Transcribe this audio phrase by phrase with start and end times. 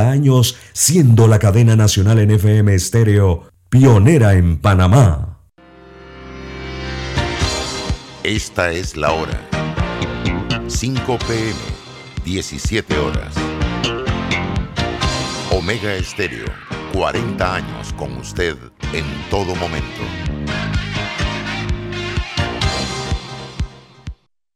[0.00, 5.38] 40 años siendo la cadena nacional en FM estéreo, pionera en Panamá.
[8.22, 9.48] Esta es la hora.
[10.68, 11.54] 5 pm,
[12.24, 13.34] 17 horas.
[15.50, 16.46] Omega Estéreo,
[16.94, 18.56] 40 años con usted
[18.92, 20.39] en todo momento.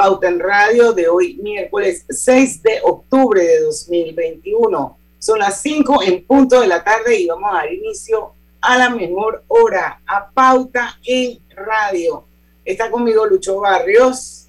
[0.00, 4.98] Pauta en Radio, de hoy, miércoles 6 de octubre de 2021.
[5.18, 8.32] Son las 5 en punto de la tarde y vamos a dar inicio
[8.62, 12.24] a la mejor hora, a Pauta en Radio.
[12.64, 14.48] Está conmigo Lucho Barrios.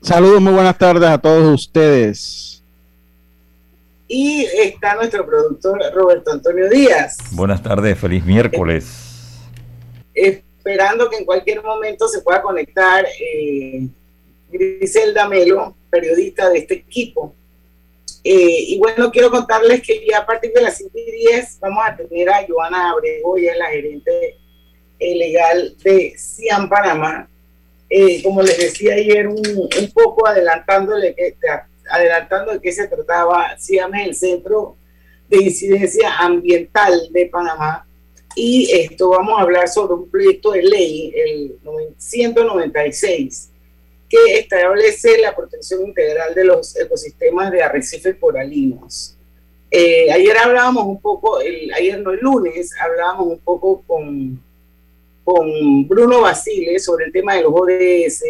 [0.00, 2.62] Saludos, muy buenas tardes a todos ustedes.
[4.06, 7.18] Y está nuestro productor Roberto Antonio Díaz.
[7.32, 9.36] Buenas tardes, feliz miércoles.
[10.14, 13.86] Esperando que en cualquier momento se pueda conectar eh,
[14.50, 17.34] Griselda Melo, periodista de este equipo.
[18.24, 21.84] Eh, y bueno, quiero contarles que ya a partir de las 5 y 10 vamos
[21.86, 24.36] a tener a Joana Abrego, ella es la gerente
[24.98, 27.28] eh, legal de Cian Panamá.
[27.88, 31.36] Eh, como les decía ayer, un, un poco adelantándole que,
[31.90, 34.76] adelantando de qué se trataba, Cian es el Centro
[35.28, 37.86] de Incidencia Ambiental de Panamá.
[38.34, 41.58] Y esto vamos a hablar sobre un proyecto de ley, el
[41.96, 43.52] 196
[44.08, 49.16] que establece la protección integral de los ecosistemas de arrecifes coralinos.
[49.70, 54.42] Eh, ayer hablábamos un poco, el, ayer no el lunes, hablábamos un poco con,
[55.24, 58.24] con Bruno Basile sobre el tema de los ODS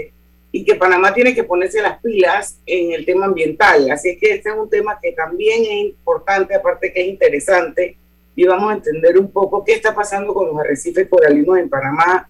[0.50, 3.88] y que Panamá tiene que ponerse las pilas en el tema ambiental.
[3.91, 7.97] Así que este es un tema que también es importante, aparte que es interesante,
[8.34, 12.28] y vamos a entender un poco qué está pasando con los arrecifes coralinos en Panamá,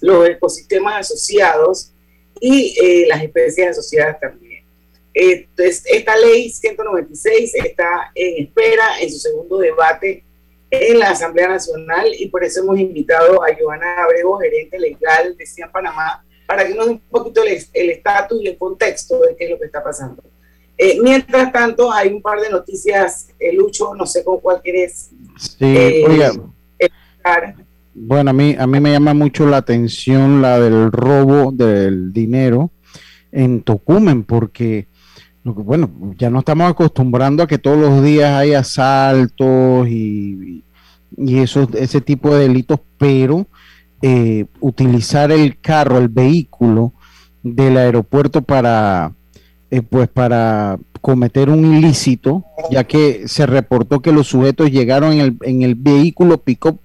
[0.00, 1.92] los ecosistemas asociados
[2.38, 4.64] y eh, las especies asociadas también.
[5.12, 10.24] Entonces, esta ley 196 está en espera en su segundo debate
[10.70, 15.44] en la Asamblea Nacional y por eso hemos invitado a Joana Abrego, gerente legal de
[15.44, 19.44] CIAN Panamá, para que nos dé un poquito el estatus y el contexto de qué
[19.44, 20.22] es lo que está pasando.
[20.82, 25.10] Eh, mientras tanto, hay un par de noticias, eh, Lucho, no sé con cuál quieres.
[25.38, 26.32] Sí, eh, oiga.
[27.94, 32.70] Bueno, a mí, a mí me llama mucho la atención la del robo del dinero
[33.32, 34.86] en Tocumen, porque,
[35.42, 40.62] bueno, ya no estamos acostumbrando a que todos los días hay asaltos y,
[41.16, 43.46] y eso, ese tipo de delitos, pero
[44.02, 46.92] eh, utilizar el carro, el vehículo
[47.42, 49.12] del aeropuerto para,
[49.70, 55.20] eh, pues para cometer un ilícito, ya que se reportó que los sujetos llegaron en
[55.20, 56.80] el, en el vehículo pick-up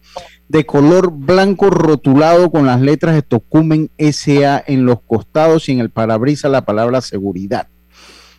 [0.48, 5.80] de color blanco rotulado con las letras de Tocumen SA en los costados y en
[5.80, 7.68] el parabrisas la palabra seguridad.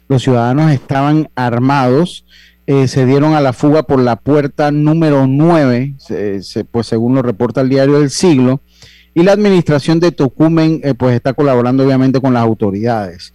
[0.08, 2.24] Los ciudadanos estaban armados,
[2.66, 5.96] eh, se dieron a la fuga por la puerta número 9,
[6.70, 8.60] pues según lo reporta el diario del siglo,
[9.14, 13.32] y la administración de Tocumen eh, pues está colaborando obviamente con las autoridades.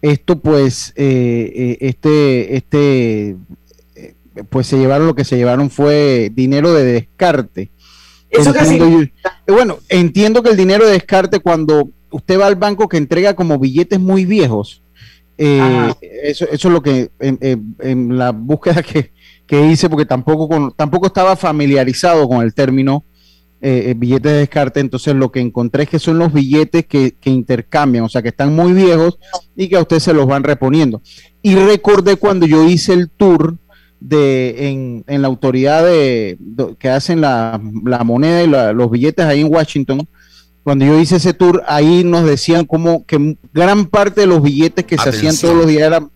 [0.00, 3.36] Esto pues, eh, este, este,
[4.48, 7.70] pues se llevaron, lo que se llevaron fue dinero de descarte
[8.38, 9.10] eso eh,
[9.46, 13.58] bueno, entiendo que el dinero de descarte cuando usted va al banco que entrega como
[13.58, 14.82] billetes muy viejos,
[15.36, 19.10] eh, eso, eso, es lo que en, la búsqueda que,
[19.70, 23.04] hice, porque tampoco, tampoco estaba familiarizado con el término
[23.60, 27.30] eh, billetes de descarte, entonces lo que encontré es que son los billetes que, que,
[27.30, 29.18] intercambian, o sea, que están muy viejos
[29.56, 31.02] y que a usted se los van reponiendo.
[31.40, 33.58] Y recordé cuando yo hice el tour
[34.04, 36.36] de en, en la autoridad de,
[36.78, 40.06] que hacen la, la moneda y los billetes ahí en Washington,
[40.62, 44.84] cuando yo hice ese tour, ahí nos decían como que gran parte de los billetes
[44.84, 46.06] que se hacían todos los días era,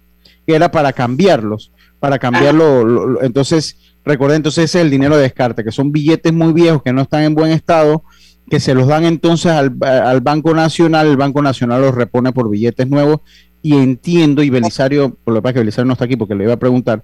[0.47, 3.23] era para cambiarlos, para cambiarlo.
[3.23, 6.93] entonces, recordé, entonces ese es el dinero de descarte, que son billetes muy viejos que
[6.93, 8.03] no están en buen estado,
[8.51, 12.51] que se los dan entonces al, al Banco Nacional, el Banco Nacional los repone por
[12.51, 13.21] billetes nuevos,
[13.63, 16.45] y entiendo, y Belisario, por lo que pasa que Belisario no está aquí porque le
[16.45, 17.03] iba a preguntar,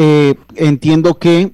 [0.00, 1.50] eh, entiendo que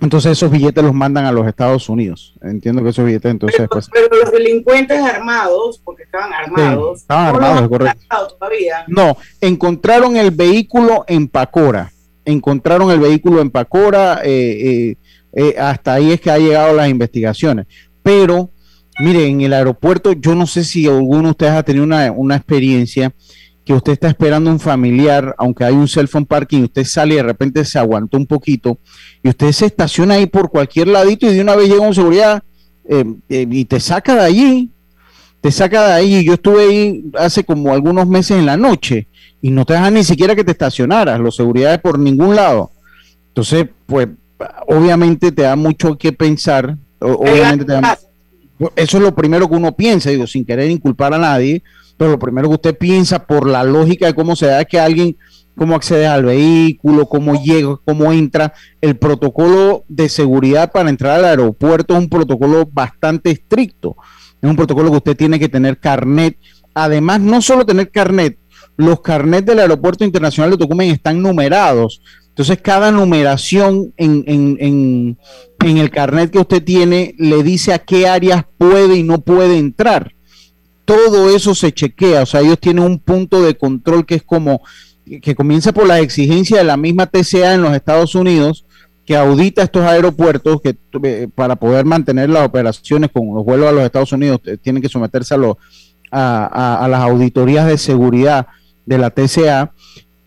[0.00, 2.34] entonces esos billetes los mandan a los Estados Unidos.
[2.42, 3.56] Entiendo que esos billetes entonces...
[3.58, 7.00] Pero, pues, pero los delincuentes armados, porque estaban armados...
[7.00, 8.04] estaban armados, correcto.
[8.38, 8.84] Todavía.
[8.88, 11.90] No, encontraron el vehículo en Pacora.
[12.24, 14.20] Encontraron el vehículo en Pacora.
[14.22, 14.96] Eh,
[15.38, 17.66] Eh, hasta ahí es que ha llegado las investigaciones.
[18.02, 18.48] Pero,
[18.98, 22.36] mire, en el aeropuerto, yo no sé si alguno de ustedes ha tenido una, una
[22.36, 23.12] experiencia
[23.66, 27.16] que usted está esperando un familiar, aunque hay un cell phone parking, usted sale y
[27.16, 28.78] de repente se aguantó un poquito
[29.24, 32.44] y usted se estaciona ahí por cualquier ladito y de una vez llega un seguridad
[32.88, 34.70] eh, eh, y te saca de allí,
[35.40, 36.24] te saca de ahí.
[36.24, 39.08] Yo estuve ahí hace como algunos meses en la noche
[39.42, 42.70] y no te dejan ni siquiera que te estacionaras, los seguridades por ningún lado.
[43.28, 44.06] Entonces, pues,
[44.68, 46.76] obviamente te da mucho que pensar.
[47.00, 47.74] Obviamente
[48.76, 51.64] eso es lo primero que uno piensa, digo, sin querer inculpar a nadie
[51.96, 55.16] pero lo primero que usted piensa por la lógica de cómo se da que alguien,
[55.56, 58.52] cómo accede al vehículo, cómo llega, cómo entra.
[58.80, 63.96] El protocolo de seguridad para entrar al aeropuerto es un protocolo bastante estricto.
[64.40, 66.38] Es un protocolo que usted tiene que tener carnet.
[66.74, 68.38] Además, no solo tener carnet,
[68.76, 72.02] los carnets del Aeropuerto Internacional de Tocumen están numerados.
[72.28, 75.16] Entonces, cada numeración en, en,
[75.60, 79.56] en, el carnet que usted tiene le dice a qué áreas puede y no puede
[79.56, 80.15] entrar
[80.86, 84.62] todo eso se chequea, o sea, ellos tienen un punto de control que es como,
[85.20, 88.64] que comienza por la exigencia de la misma TCA en los Estados Unidos,
[89.04, 93.72] que audita estos aeropuertos que eh, para poder mantener las operaciones con los vuelos a
[93.72, 95.34] los Estados Unidos eh, tienen que someterse
[96.10, 98.46] a, a, las auditorías de seguridad
[98.84, 99.72] de la TCA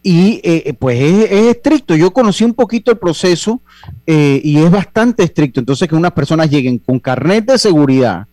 [0.03, 1.95] y eh, pues es, estricto.
[1.95, 3.61] Yo conocí un poquito el proceso
[4.05, 5.59] y es bastante estricto.
[5.59, 8.27] Entonces que unas personas lleguen con carnet de seguridad,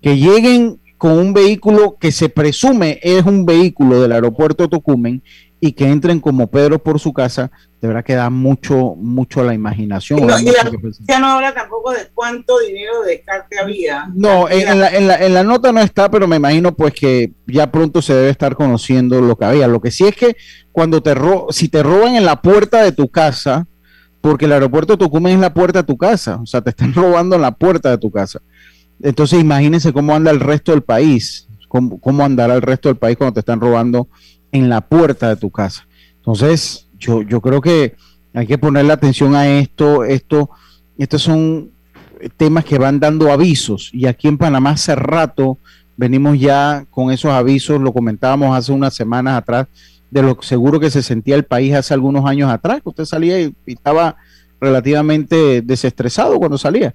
[0.00, 5.22] que lleguen con un vehículo que se presume es un vehículo del aeropuerto Tocumen
[5.60, 7.50] y que entren como Pedro por su casa,
[7.80, 10.26] de verdad que da mucho, mucho a la imaginación.
[10.26, 14.06] No, ya no habla tampoco de cuánto dinero de descarte había.
[14.14, 17.32] No, en, la, en, la, en la nota no está, pero me imagino pues que
[17.46, 19.66] ya pronto se debe estar conociendo lo que había.
[19.66, 20.36] Lo que sí es que
[20.72, 23.66] cuando te ro si te roban en la puerta de tu casa,
[24.20, 27.36] porque el aeropuerto Tocumen es la puerta de tu casa, o sea, te están robando
[27.36, 28.40] en la puerta de tu casa.
[29.02, 33.34] Entonces imagínense cómo anda el resto del país, cómo, andará el resto del país cuando
[33.34, 34.08] te están robando
[34.52, 35.86] en la puerta de tu casa.
[36.16, 37.94] Entonces, yo, yo creo que
[38.34, 40.50] hay que ponerle atención a esto, esto,
[40.98, 41.70] estos son
[42.36, 45.58] temas que van dando avisos y aquí en Panamá hace rato
[45.96, 49.66] venimos ya con esos avisos, lo comentábamos hace unas semanas atrás,
[50.10, 53.40] de lo seguro que se sentía el país hace algunos años atrás, que usted salía
[53.40, 54.16] y estaba
[54.60, 56.94] relativamente desestresado cuando salía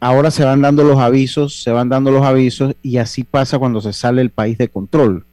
[0.00, 3.80] ahora se van dando los avisos, se van dando los avisos y así pasa cuando
[3.80, 5.26] se sale el país de control.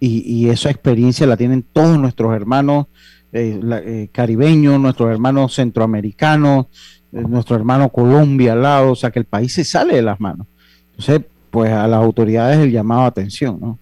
[0.00, 2.86] Y, esa experiencia la tienen todos nuestros hermanos
[3.32, 6.66] eh, eh, caribeños, nuestros hermanos centroamericanos,
[7.12, 10.20] eh, nuestro hermano Colombia al lado, o sea que el país se sale de las
[10.20, 10.46] manos.
[10.90, 13.78] Entonces, pues a las autoridades el llamado a atención, ¿no?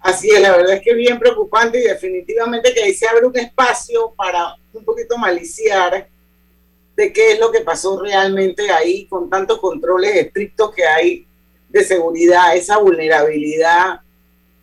[0.00, 3.26] Así es, la verdad es que es bien preocupante y definitivamente que ahí se abre
[3.26, 6.08] un espacio para un poquito maliciar
[6.96, 11.26] de qué es lo que pasó realmente ahí con tantos controles estrictos que hay
[11.68, 14.00] de seguridad, esa vulnerabilidad,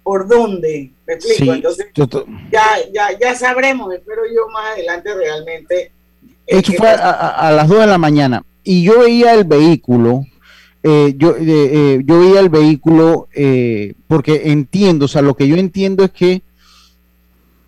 [0.01, 1.88] por dónde, me explico, entonces
[2.51, 5.91] ya, ya, ya sabremos, espero yo más adelante realmente.
[6.45, 8.44] Esto fue a, las 2 de la mañana.
[8.63, 10.25] Y yo veía el vehículo,
[10.81, 13.30] eh, yo, eh, eh, yo veía el vehículo
[14.07, 16.41] porque entiendo, o sea, lo que yo entiendo es que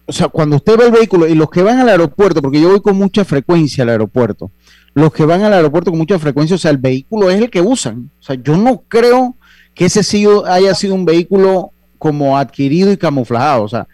[0.07, 2.69] o sea, cuando usted ve el vehículo y los que van al aeropuerto, porque yo
[2.69, 4.51] voy con mucha frecuencia al aeropuerto,
[4.95, 7.61] los que van al aeropuerto con mucha frecuencia, o sea, el vehículo es el que
[7.61, 8.09] usan.
[8.17, 9.35] O sea, yo no creo
[9.73, 10.01] que ese
[10.47, 13.63] haya sido un vehículo como adquirido y camuflado.
[13.63, 13.87] O sea,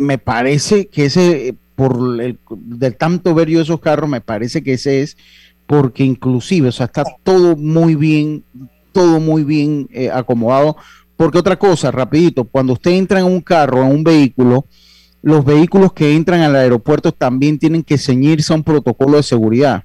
[0.00, 4.72] me parece que ese, por el, del tanto ver yo esos carros, me parece que
[4.72, 5.18] ese es
[5.66, 8.42] porque inclusive, o sea, está todo muy bien,
[8.92, 10.78] todo muy bien eh, acomodado.
[11.18, 14.64] Porque otra cosa, rapidito, cuando usted entra en un carro, en un vehículo,
[15.20, 19.84] los vehículos que entran al aeropuerto también tienen que ceñirse a un protocolo de seguridad.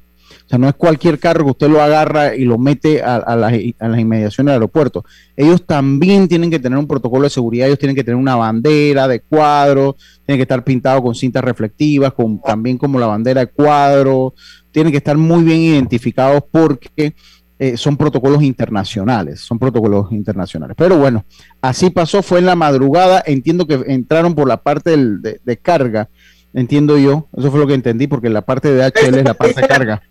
[0.54, 4.52] Sea, no es cualquier carro que usted lo agarra y lo mete a, las, inmediaciones
[4.52, 5.04] del aeropuerto.
[5.36, 9.08] Ellos también tienen que tener un protocolo de seguridad, ellos tienen que tener una bandera
[9.08, 9.96] de cuadro,
[10.28, 14.36] tienen que estar pintados con cintas reflectivas, con, también como la bandera de cuadro,
[14.70, 17.16] tienen que estar muy bien identificados porque
[17.58, 20.76] eh, son protocolos internacionales, son protocolos internacionales.
[20.78, 21.26] Pero bueno,
[21.64, 26.10] así pasó, fue en la madrugada, entiendo que entraron por la parte de, carga,
[26.54, 29.60] entiendo yo, eso fue lo que entendí, porque la parte de HL es la parte
[29.60, 30.04] de carga.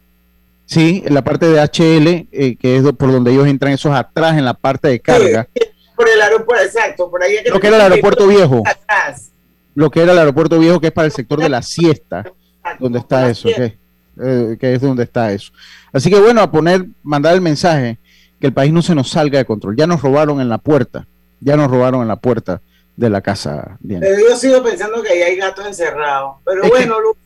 [0.73, 4.39] Sí, en la parte de HL, eh, que es por donde ellos entran, esos atrás
[4.39, 5.47] en la parte de carga.
[5.95, 7.37] por el aeropuerto, exacto, por ahí.
[7.45, 8.63] lo que era el aeropuerto viejo.
[9.75, 12.25] Lo que era el aeropuerto viejo, que es para el sector de la siesta,
[12.79, 15.53] donde está eso, eh, que es donde está eso.
[15.93, 17.99] Así que bueno, a poner, mandar el mensaje
[18.41, 19.77] que el país no se nos salga de control.
[19.77, 21.07] Ya nos robaron en la puerta,
[21.39, 22.63] ya nos robaron en la puerta
[22.97, 23.79] de la casa.
[23.87, 26.37] Pero yo sigo pensando que ahí hay gatos encerrados.
[26.47, 27.22] Pero bueno, que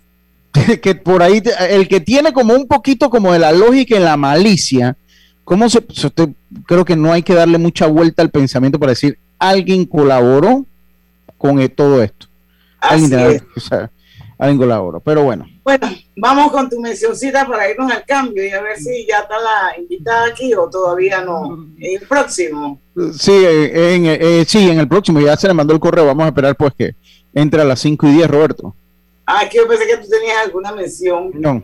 [1.05, 4.97] por ahí, el que tiene como un poquito como de la lógica en la malicia,
[5.45, 5.85] ¿cómo se,
[6.67, 10.65] creo que no hay que darle mucha vuelta al pensamiento para decir, alguien colaboró
[11.39, 12.27] con e, todo esto.
[12.81, 13.43] Alguien,
[14.39, 15.47] alguien colaboró, pero bueno.
[15.65, 19.35] Bueno, vamos con tu mencioncita para irnos al cambio y a ver si ya está
[19.39, 21.67] la invitada aquí o todavía no.
[21.79, 22.81] En el próximo.
[23.19, 26.29] Sí, en, eh, sí, en el próximo, ya se le mandó el correo, vamos a
[26.29, 26.95] esperar pues que
[27.35, 28.75] entre a las 5 y 10, Roberto.
[29.27, 31.33] Ah, que yo pensé que tú tenías alguna mención.
[31.35, 31.63] No.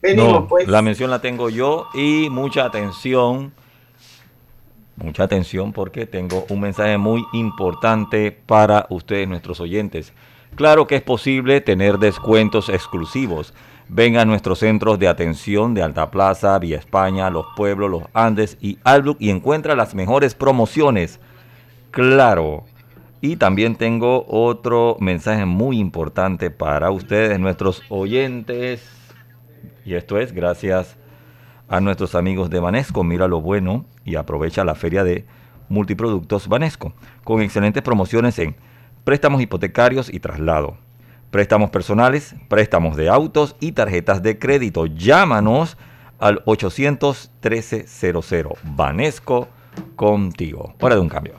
[0.00, 0.66] Venimos, pues.
[0.66, 3.52] La mención la tengo yo y mucha atención.
[4.96, 10.12] Mucha atención porque tengo un mensaje muy importante para ustedes, nuestros oyentes.
[10.54, 13.52] Claro que es posible tener descuentos exclusivos.
[13.88, 18.56] Ven a nuestros centros de atención de Alta Plaza, Vía España, Los Pueblos, Los Andes
[18.60, 21.18] y Albrook y encuentra las mejores promociones.
[21.90, 22.64] Claro,
[23.24, 28.86] y también tengo otro mensaje muy importante para ustedes, nuestros oyentes.
[29.82, 30.98] Y esto es gracias
[31.66, 33.02] a nuestros amigos de Banesco.
[33.02, 35.24] Mira lo bueno y aprovecha la feria de
[35.70, 36.92] multiproductos Banesco
[37.24, 38.56] con excelentes promociones en
[39.04, 40.76] préstamos hipotecarios y traslado,
[41.30, 44.84] préstamos personales, préstamos de autos y tarjetas de crédito.
[44.84, 45.78] Llámanos
[46.18, 49.48] al 813 00 Banesco
[49.96, 50.74] contigo.
[50.78, 51.36] Hora de un cambio.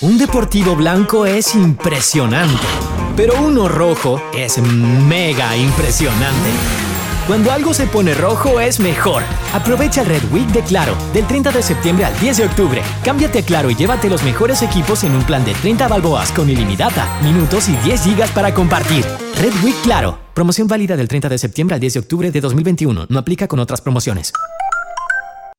[0.00, 2.66] Un deportivo blanco es impresionante,
[3.16, 6.50] pero uno rojo es mega impresionante.
[7.26, 9.22] Cuando algo se pone rojo es mejor.
[9.54, 12.82] Aprovecha el Red Week de Claro, del 30 de septiembre al 10 de octubre.
[13.04, 16.50] Cámbiate a Claro y llévate los mejores equipos en un plan de 30 balboas con
[16.50, 19.04] ilimitada, minutos y 10 gigas para compartir.
[19.40, 20.18] Red Week Claro.
[20.34, 23.06] Promoción válida del 30 de septiembre al 10 de octubre de 2021.
[23.08, 24.32] No aplica con otras promociones.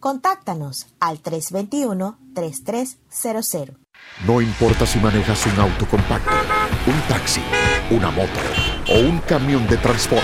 [0.00, 3.76] Contáctanos al 321-3300.
[4.26, 6.30] No importa si manejas un auto compacto,
[6.86, 7.42] un taxi,
[7.90, 8.38] una moto
[8.90, 10.22] o un camión de transporte.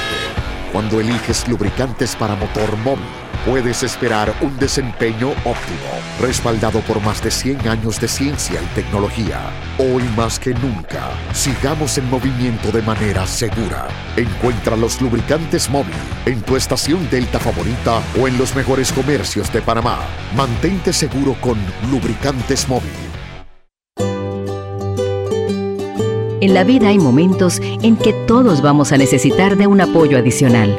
[0.73, 3.05] Cuando eliges lubricantes para motor móvil,
[3.45, 9.41] puedes esperar un desempeño óptimo, respaldado por más de 100 años de ciencia y tecnología.
[9.79, 13.89] Hoy más que nunca, sigamos en movimiento de manera segura.
[14.17, 15.95] Encuentra los lubricantes móvil
[16.27, 19.99] en tu estación Delta favorita o en los mejores comercios de Panamá.
[20.37, 21.59] Mantente seguro con
[21.91, 22.91] lubricantes móvil.
[26.41, 30.79] En la vida hay momentos en que todos vamos a necesitar de un apoyo adicional.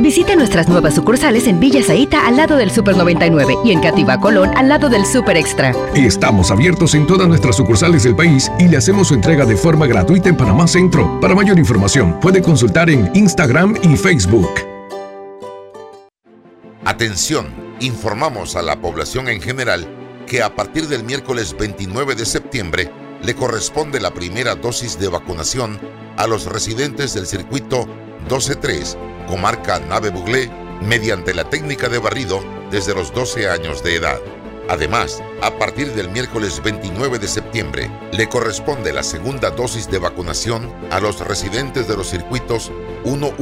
[0.00, 4.18] Visite nuestras nuevas sucursales en Villa Zaita al lado del Super 99 y en Cativa
[4.18, 5.74] Colón al lado del Super Extra.
[5.94, 9.86] Estamos abiertos en todas nuestras sucursales del país y le hacemos su entrega de forma
[9.86, 11.20] gratuita en Panamá Centro.
[11.20, 14.50] Para mayor información, puede consultar en Instagram y Facebook.
[16.84, 17.46] Atención,
[17.80, 19.86] informamos a la población en general
[20.26, 22.90] que a partir del miércoles 29 de septiembre
[23.22, 25.78] le corresponde la primera dosis de vacunación
[26.16, 27.86] a los residentes del circuito
[28.28, 30.50] 123 comarca Nave Buglé,
[30.80, 34.20] mediante la técnica de barrido desde los 12 años de edad.
[34.68, 40.72] Además, a partir del miércoles 29 de septiembre, le corresponde la segunda dosis de vacunación
[40.90, 42.70] a los residentes de los circuitos
[43.04, 43.32] 11,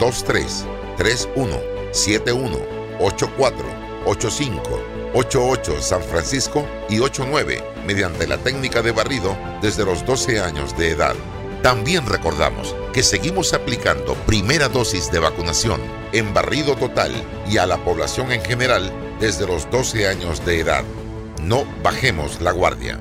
[0.00, 1.56] 23, 31,
[1.92, 2.58] 71,
[3.00, 3.64] 84,
[4.06, 4.62] 85,
[5.14, 10.90] 88 San Francisco y 89 mediante la técnica de barrido desde los 12 años de
[10.90, 11.14] edad.
[11.62, 15.80] También recordamos que seguimos aplicando primera dosis de vacunación
[16.12, 17.12] en barrido total
[17.50, 18.90] y a la población en general
[19.20, 20.84] desde los 12 años de edad.
[21.42, 22.98] No bajemos la guardia.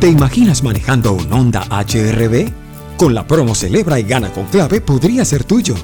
[0.00, 2.52] ¿Te imaginas manejando un Honda HRB?
[2.96, 5.76] Con la promo Celebra y Gana con Clave podría ser tuyo.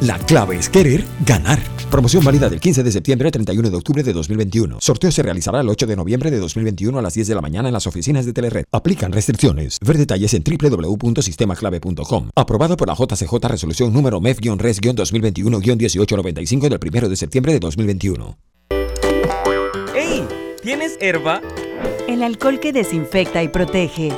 [0.00, 1.60] La clave es querer ganar.
[1.92, 4.78] Promoción válida del 15 de septiembre al 31 de octubre de 2021.
[4.80, 7.68] Sorteo se realizará el 8 de noviembre de 2021 a las 10 de la mañana
[7.68, 8.64] en las oficinas de Telered.
[8.72, 9.76] Aplican restricciones.
[9.84, 12.30] Ver detalles en www.sistemaclave.com.
[12.34, 18.38] Aprobado por la JCJ Resolución número MEF-RES-2021-1895 del 1 de septiembre de 2021.
[20.62, 21.42] ¿Tienes herba?
[22.08, 24.10] El alcohol que desinfecta y protege.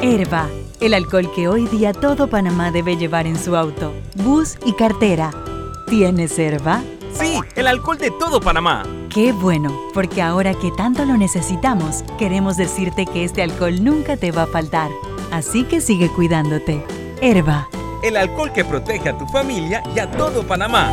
[0.00, 0.48] Herba,
[0.80, 5.32] el alcohol que hoy día todo Panamá debe llevar en su auto, bus y cartera.
[5.86, 6.82] ¿Tienes herba?
[7.12, 8.84] Sí, el alcohol de todo Panamá.
[9.12, 14.32] Qué bueno, porque ahora que tanto lo necesitamos, queremos decirte que este alcohol nunca te
[14.32, 14.90] va a faltar.
[15.30, 16.82] Así que sigue cuidándote.
[17.20, 17.68] Herba.
[18.02, 20.90] El alcohol que protege a tu familia y a todo Panamá.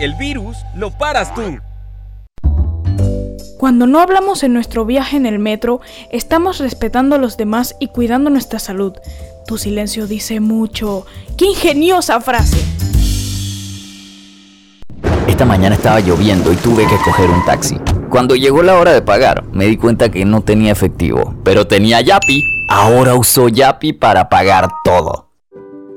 [0.00, 1.58] El virus lo paras tú.
[3.58, 7.88] Cuando no hablamos en nuestro viaje en el metro, estamos respetando a los demás y
[7.88, 8.94] cuidando nuestra salud.
[9.46, 11.04] Tu silencio dice mucho.
[11.36, 12.89] ¡Qué ingeniosa frase!
[15.26, 17.78] Esta mañana estaba lloviendo y tuve que coger un taxi.
[18.08, 22.00] Cuando llegó la hora de pagar, me di cuenta que no tenía efectivo, pero tenía
[22.00, 22.42] Yapi.
[22.68, 25.28] Ahora uso Yapi para pagar todo.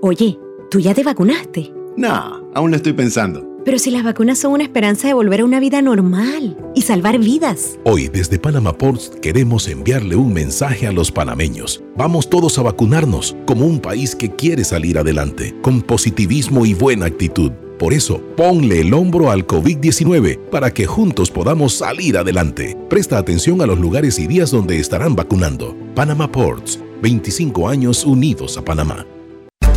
[0.01, 0.38] Oye,
[0.70, 1.74] ¿tú ya te vacunaste?
[1.98, 3.53] No, aún lo estoy pensando.
[3.65, 7.18] Pero si las vacunas son una esperanza de volver a una vida normal y salvar
[7.18, 7.80] vidas.
[7.86, 11.82] Hoy desde Panama Ports queremos enviarle un mensaje a los panameños.
[11.96, 17.06] Vamos todos a vacunarnos como un país que quiere salir adelante, con positivismo y buena
[17.06, 17.53] actitud.
[17.84, 22.78] Por eso, ponle el hombro al COVID-19 para que juntos podamos salir adelante.
[22.90, 25.75] Presta atención a los lugares y días donde estarán vacunando.
[25.94, 29.06] Panama Ports, 25 años unidos a Panamá.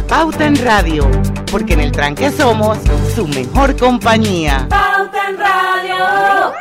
[0.08, 1.10] Pauta en Radio,
[1.50, 2.78] porque en el tranque somos
[3.12, 4.68] su mejor compañía.
[4.70, 6.52] Pauta en Radio.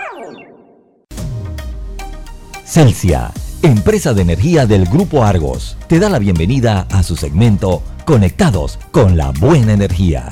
[2.65, 8.79] Celsia, empresa de energía del Grupo Argos, te da la bienvenida a su segmento Conectados
[8.91, 10.27] con la Buena Energía.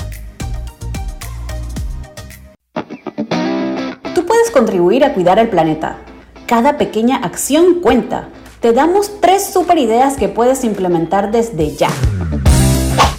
[4.53, 5.97] Contribuir a cuidar el planeta.
[6.45, 8.29] Cada pequeña acción cuenta.
[8.61, 11.89] Te damos tres super ideas que puedes implementar desde ya.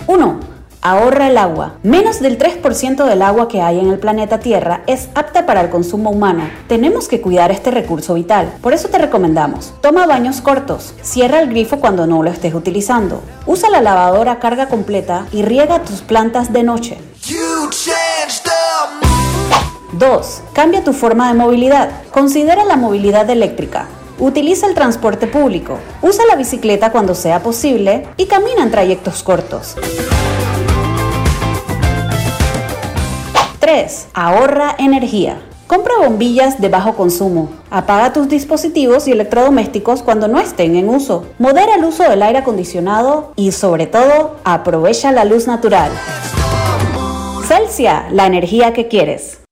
[0.06, 0.40] 1.
[0.80, 1.74] Ahorra el agua.
[1.82, 5.70] Menos del 3% del agua que hay en el planeta Tierra es apta para el
[5.70, 6.44] consumo humano.
[6.68, 8.52] Tenemos que cuidar este recurso vital.
[8.60, 13.22] Por eso te recomendamos, toma baños cortos, cierra el grifo cuando no lo estés utilizando,
[13.46, 16.98] usa la lavadora a carga completa y riega tus plantas de noche.
[19.98, 20.42] 2.
[20.52, 21.90] Cambia tu forma de movilidad.
[22.10, 23.88] Considera la movilidad eléctrica.
[24.18, 29.76] Utiliza el transporte público, usa la bicicleta cuando sea posible y camina en trayectos cortos.
[33.58, 34.08] 3.
[34.14, 35.40] Ahorra energía.
[35.66, 37.48] Compra bombillas de bajo consumo.
[37.70, 41.24] Apaga tus dispositivos y electrodomésticos cuando no estén en uso.
[41.38, 45.90] Modera el uso del aire acondicionado y sobre todo aprovecha la luz natural.
[47.48, 49.43] Celsia, la energía que quieres.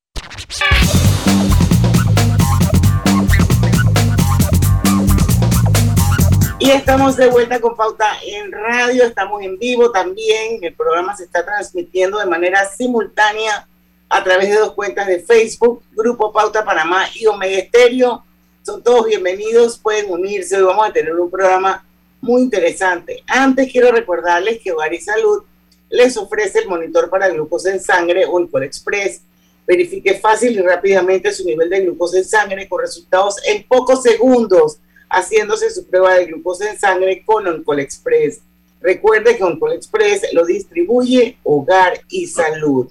[6.63, 11.25] Y estamos de vuelta con Pauta en Radio, estamos en vivo también, el programa se
[11.25, 13.67] está transmitiendo de manera simultánea
[14.09, 18.25] a través de dos cuentas de Facebook, Grupo Pauta Panamá y Omega Estéreo.
[18.65, 21.85] Son todos bienvenidos, pueden unirse, hoy vamos a tener un programa
[22.21, 23.25] muy interesante.
[23.27, 25.43] Antes quiero recordarles que Hogar y Salud
[25.91, 29.23] les ofrece el monitor para glucosa en sangre o el Express.
[29.67, 34.79] Verifique fácil y rápidamente su nivel de glucosa en sangre con resultados en pocos segundos
[35.13, 38.41] haciéndose su prueba de glucosa en sangre con Oncol Express.
[38.81, 42.89] Recuerde que Oncol Express lo distribuye Hogar y Salud.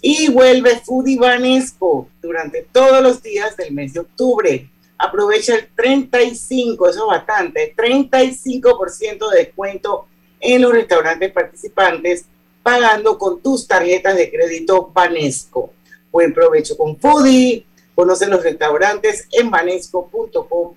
[0.00, 4.70] Y vuelve Foodie Banesco durante todos los días del mes de octubre.
[4.96, 10.06] Aprovecha el 35, eso es bastante, 35% de descuento
[10.40, 12.24] en los restaurantes participantes
[12.62, 15.72] pagando con tus tarjetas de crédito Banesco.
[16.10, 17.66] Buen provecho con Foodie.
[17.94, 20.74] Conoce los restaurantes en banesco.com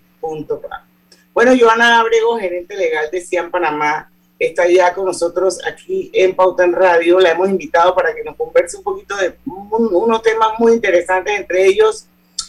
[1.33, 6.65] bueno, Joana Abrego, gerente legal de Cian Panamá, está ya con nosotros aquí en Pauta
[6.67, 7.19] Radio.
[7.19, 11.65] La hemos invitado para que nos converse un poquito de unos temas muy interesantes, entre
[11.65, 12.05] ellos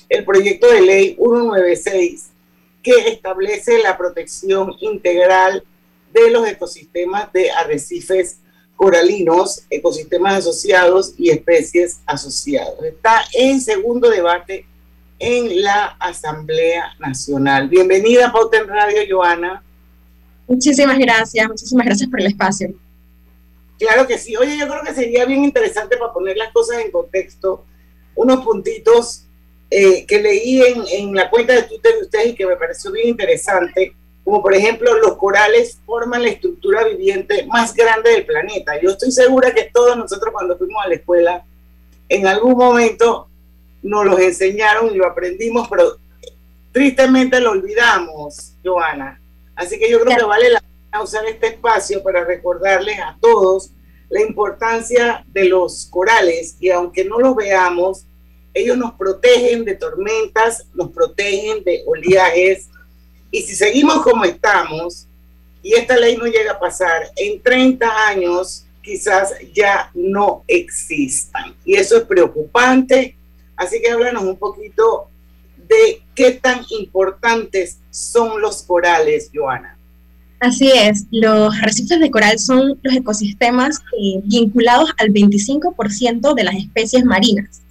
[0.09, 2.31] el proyecto de ley 196,
[2.83, 5.65] que establece la protección integral
[6.13, 8.39] de los ecosistemas de arrecifes
[8.77, 12.83] coralinos, ecosistemas asociados y especies asociados.
[12.83, 14.67] Está en segundo debate
[15.23, 17.69] en la Asamblea Nacional.
[17.69, 19.63] Bienvenida a Pauta en Radio, Joana.
[20.49, 22.75] Muchísimas gracias, muchísimas gracias por el espacio.
[23.79, 24.35] Claro que sí.
[24.35, 27.65] Oye, yo creo que sería bien interesante para poner las cosas en contexto,
[28.17, 29.27] unos puntitos
[29.71, 32.91] eh, que leí en, en, la cuenta de Twitter de ustedes y que me pareció
[32.91, 38.73] bien interesante, como por ejemplo los corales forman la estructura viviente más grande del planeta.
[38.83, 41.45] Yo estoy segura que todos nosotros cuando fuimos a la escuela,
[42.09, 43.29] en algún momento
[43.83, 45.99] nos los enseñaron y lo aprendimos, pero
[46.73, 49.21] tristemente lo olvidamos, Joana.
[49.55, 53.71] Así que yo creo que vale la pena usar este espacio para recordarles a todos
[54.09, 58.07] la importancia de los corales y aunque no los veamos,
[58.55, 62.69] Ellos nos protegen de tormentas, nos protegen de oleajes.
[63.31, 65.07] Y si seguimos como estamos,
[65.63, 71.55] y esta ley no llega a pasar, en 30 años quizás ya no existan.
[71.65, 73.17] Y eso es preocupante.
[73.57, 75.09] Así que háblanos un poquito
[75.57, 79.79] de qué tan importantes son los corales, Joana.
[80.41, 86.57] Así es, los arrecifes de coral son los ecosistemas eh, vinculados al 25% de las
[86.57, 87.63] especies marinas.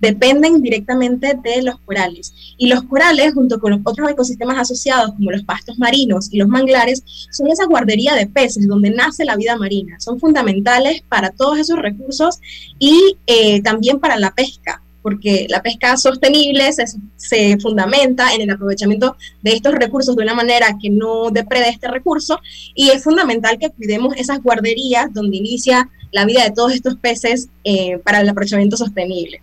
[0.00, 2.34] Dependen directamente de los corales.
[2.58, 6.48] Y los corales, junto con los otros ecosistemas asociados, como los pastos marinos y los
[6.48, 9.98] manglares, son esa guardería de peces donde nace la vida marina.
[10.00, 12.40] Son fundamentales para todos esos recursos
[12.80, 19.16] y eh, también para la pesca porque la pesca sostenible se, fundamenta en el aprovechamiento
[19.40, 22.40] de estos recursos de una manera que no deprede este recurso
[22.74, 27.48] y es fundamental que cuidemos esas guarderías donde inicia la vida de todos estos peces
[27.62, 29.42] eh, para el aprovechamiento sostenible.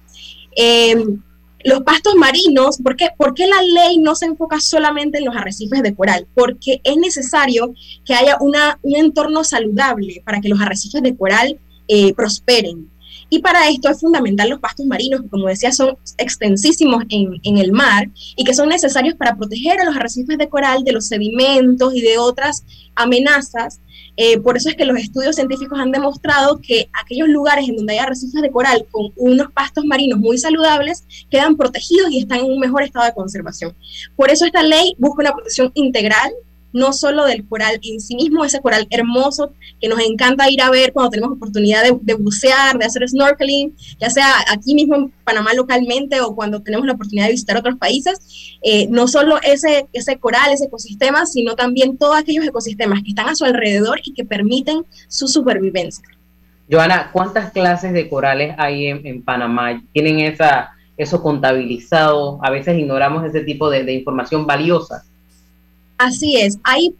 [0.53, 1.21] Em,
[1.63, 5.35] los pastos marinos, ¿por qué, ¿por qué, la ley no se enfoca solamente en los
[5.37, 6.27] arrecifes de coral?
[6.35, 7.73] Porque es necesario
[8.03, 12.91] que haya una, un entorno saludable para que los arrecifes de coral eh, prosperen.
[13.33, 17.57] Y para esto es fundamental los pastos marinos, que como decía son extensísimos en, en,
[17.57, 21.07] el mar y que son necesarios para proteger a los arrecifes de coral de los
[21.07, 23.79] sedimentos y de otras amenazas.
[24.17, 27.93] Eh, por eso es que los estudios científicos han demostrado que aquellos lugares en donde
[27.93, 32.51] hay arrecifes de coral con unos pastos marinos muy saludables quedan protegidos y están en
[32.51, 33.75] un mejor estado de conservación.
[34.15, 36.31] Por eso esta ley busca una protección integral
[36.73, 40.69] no solo del coral en sí mismo, ese coral hermoso que nos encanta ir a
[40.69, 45.53] ver cuando tenemos oportunidad de, bucear, de hacer snorkeling, ya sea aquí mismo en Panamá
[45.53, 50.17] localmente o cuando tenemos la oportunidad de visitar otros países, eh, no solo ese, ese
[50.17, 54.25] coral, ese ecosistema, sino también todos aquellos ecosistemas que están a su alrededor y que
[54.25, 56.03] permiten su supervivencia.
[56.69, 59.83] Joana, ¿cuántas clases de corales hay en, Panamá?
[59.91, 62.39] ¿Tienen esa, eso contabilizado?
[62.41, 65.03] A veces ignoramos ese tipo de, de información valiosa.
[66.03, 66.93] Así es, hay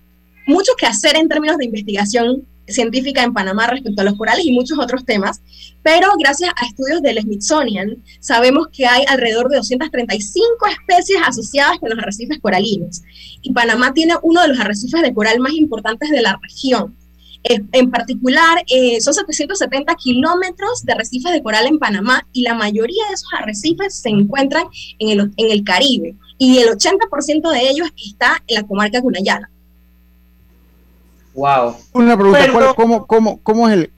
[0.47, 4.53] mucho que hacer en términos de investigación científica en Panamá respecto a los corales y
[4.53, 5.41] muchos otros temas,
[5.83, 11.89] pero gracias a estudios del Smithsonian sabemos que hay alrededor de 235 especies asociadas con
[11.89, 13.01] los arrecifes coralinos.
[13.41, 16.95] Y Panamá tiene uno de los arrecifes de coral más importantes de la región.
[17.43, 23.05] En particular, eh, son 770 kilómetros de arrecifes de coral en Panamá y la mayoría
[23.09, 24.63] de esos arrecifes se encuentran
[24.99, 29.49] en el, en el Caribe y el 80% de ellos está en la comarca Cunayala.
[31.33, 31.75] Wow.
[31.93, 33.91] Una pregunta, ¿cuál, cómo, cómo, cómo es el,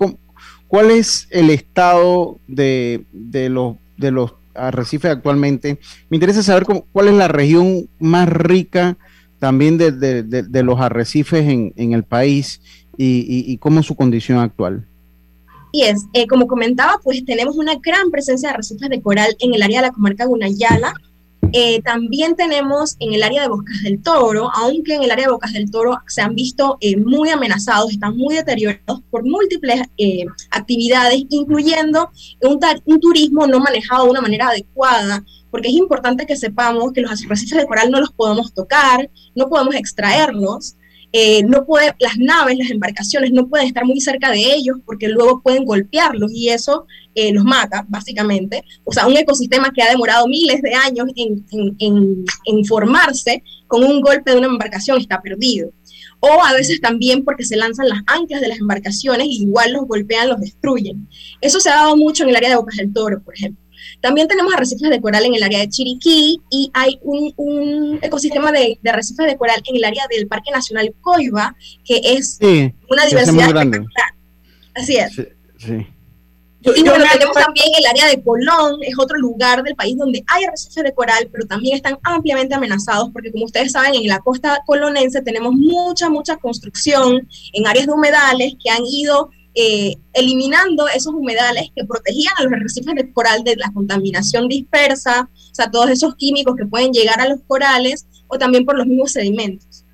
[0.67, 5.79] ¿cuál es el estado de, de, los, de los arrecifes actualmente?
[6.09, 8.95] Me interesa saber cómo, cuál es la región más rica
[9.39, 12.61] también de, de, de los arrecifes en, en el país
[12.95, 14.85] y, y, cómo es su condición actual.
[15.71, 19.55] Y es, eh, como comentaba, pues tenemos una gran presencia de arrecifes de coral en
[19.55, 20.93] el área de la comarca Gunayala.
[21.53, 25.31] Eh, también tenemos en el área de Bocas del Toro, aunque en el área de
[25.31, 29.81] Bocas del Toro se han visto eh, muy amenazados, están muy deteriorados por múltiples
[30.51, 32.09] actividades, incluyendo
[32.41, 37.01] un, un turismo no manejado de una manera adecuada, porque es importante que sepamos que
[37.01, 40.75] los arrecifes de coral no los podemos tocar, no podemos extraerlos,
[41.17, 45.07] eh, no puede, las naves, las embarcaciones no pueden estar muy cerca de ellos porque
[45.07, 48.65] luego pueden golpearlos y eso eh, los mata, básicamente.
[48.83, 54.31] O sea, un ecosistema que ha demorado miles de años en, formarse con un golpe
[54.31, 55.71] de una embarcación está perdido.
[56.19, 59.87] O a veces también porque se lanzan las anclas de las embarcaciones y igual los
[59.87, 61.07] golpean, los destruyen.
[61.39, 63.64] Eso se ha dado mucho en el área de Bocas del Toro, por ejemplo.
[64.01, 68.79] También tenemos arrecifes de coral en el área de Chiriquí y hay un, ecosistema de,
[68.85, 74.15] arrecifes de coral en el área del Parque Nacional Coiba, que es una diversidad espectacular.
[74.75, 75.17] Así es.
[76.75, 80.43] y bueno, tenemos también el área de Colón, es otro lugar del país donde hay
[80.43, 84.61] arrecifes de coral, pero también están ampliamente amenazados porque como ustedes saben, en la costa
[84.65, 91.13] colonense tenemos mucha, mucha construcción en áreas de humedales que han ido eh, eliminando esos
[91.13, 95.89] humedales que protegían a los arrecifes de coral de la contaminación dispersa, o sea, todos
[95.89, 99.85] esos químicos que pueden llegar a los corales o también por los mismos sedimentos.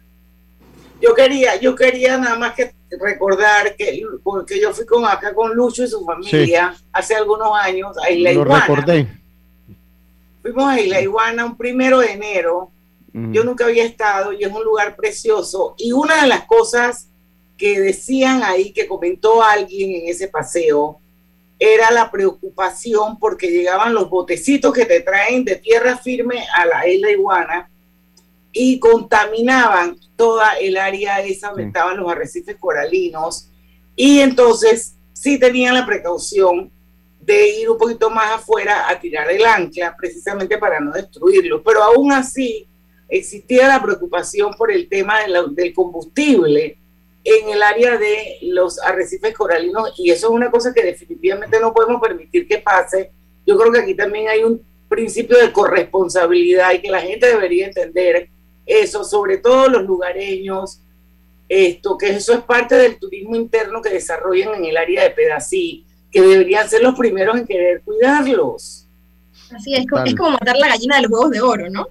[0.99, 5.55] Yo quería, yo quería nada más que recordar que porque yo fui con acá con
[5.55, 9.07] Lucho y su familia hace algunos años a Isla Lo recordé.
[10.41, 12.71] Fuimos a Isla Iguana un primero de enero.
[13.13, 15.75] Yo nunca había estado y es un lugar precioso.
[15.77, 17.10] Y una de las cosas
[17.61, 20.99] que decían ahí, que comentó alguien en ese paseo,
[21.59, 26.87] era la preocupación porque llegaban los botecitos que te traen de tierra firme a la
[26.87, 27.69] isla Iguana
[28.51, 33.47] y contaminaban toda el área esa donde estaban los arrecifes coralinos
[33.95, 36.71] y entonces sí tenían la precaución
[37.19, 41.61] de ir un poquito más afuera a tirar el ancla, precisamente para no destruirlo.
[41.61, 42.67] Pero aún así
[43.07, 45.19] existía la preocupación por el tema
[45.51, 46.80] del combustible
[47.23, 51.73] en el área de los arrecifes coralinos y eso es una cosa que definitivamente no
[51.73, 53.11] podemos permitir que pase.
[53.45, 57.67] Yo creo que aquí también hay un principio de corresponsabilidad y que la gente debería
[57.67, 58.29] entender
[58.65, 60.81] eso, sobre todo los lugareños,
[61.47, 65.85] esto, que eso es parte del turismo interno que desarrollan en el área de Pedací,
[66.11, 68.87] que deberían ser los primeros en querer cuidarlos.
[69.53, 71.87] Así es, es como matar la gallina de los huevos de oro, ¿no?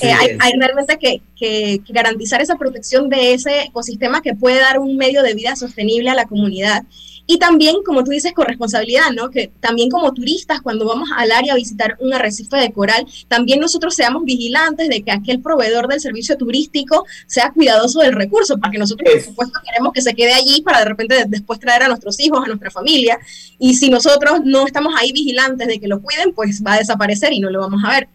[0.00, 4.78] Eh, hay, hay, realmente que, que, garantizar esa protección de ese ecosistema que puede dar
[4.78, 6.84] un medio de vida sostenible a la comunidad.
[7.28, 9.30] Y también, como tú dices, con responsabilidad, ¿no?
[9.30, 13.58] Que también como turistas, cuando vamos al área a visitar un arrecife de coral, también
[13.58, 18.78] nosotros seamos vigilantes de que aquel proveedor del servicio turístico sea cuidadoso del recurso, porque
[18.78, 22.18] nosotros, por supuesto, queremos que se quede allí para de repente después traer a nuestros
[22.20, 23.18] hijos, a nuestra familia.
[23.58, 27.32] Y si nosotros no estamos ahí vigilantes de que lo cuiden, pues va a desaparecer
[27.32, 28.08] y no lo vamos a ver.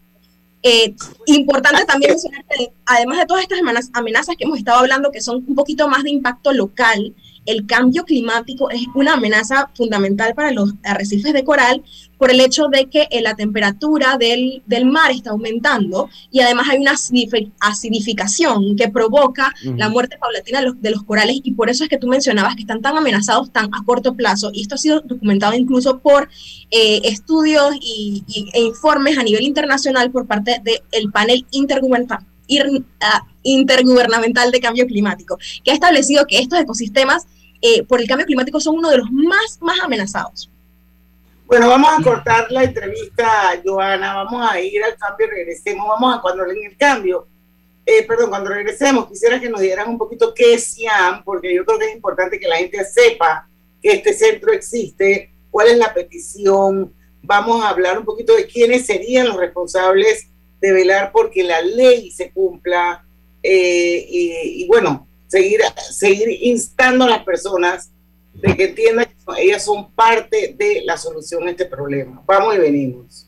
[0.64, 0.96] Eh,
[1.26, 3.60] importante también mencionar que además de todas estas
[3.94, 8.04] amenazas que hemos estado hablando, que son un poquito más de impacto local, el cambio
[8.06, 11.84] climático es una amenaza fundamental para los arrecifes de coral
[12.18, 16.78] por el hecho de que eh, la temperatura del, mar está aumentando y además hay
[16.78, 16.94] una
[17.60, 21.90] acidificación que provoca la muerte paulatina de los, de los, corales y por eso es
[21.90, 24.52] que tú mencionabas que están tan amenazados tan a corto plazo.
[24.54, 26.30] Y esto ha sido documentado incluso por
[26.70, 28.24] eh, estudios y,
[28.54, 32.31] e informes a nivel internacional por parte del panel intergubernamental
[33.44, 37.28] intergubernamental de cambio climático, que ha establecido que estos ecosistemas
[37.62, 40.50] eh, por el cambio climático son uno de los más, más amenazados.
[41.52, 46.22] Bueno, vamos a cortar la entrevista, Joana, vamos a ir al cambio regresemos, vamos a
[46.22, 47.28] cuando en el cambio,
[47.86, 51.66] eh, perdón, cuando regresemos, quisiera que nos dieran un poquito qué es CIAM, porque yo
[51.66, 53.50] creo que es importante que la gente sepa
[53.82, 58.86] que este centro existe, cuál es la petición, vamos a hablar un poquito de quiénes
[58.86, 60.31] serían los responsables
[60.62, 63.04] de velar porque la ley se cumpla
[63.44, 67.92] eh, y, bueno, seguir, seguir instando a las personas
[68.34, 72.22] de que entiendan que ellas son parte de la solución a este problema.
[72.26, 73.28] Vamos y venimos.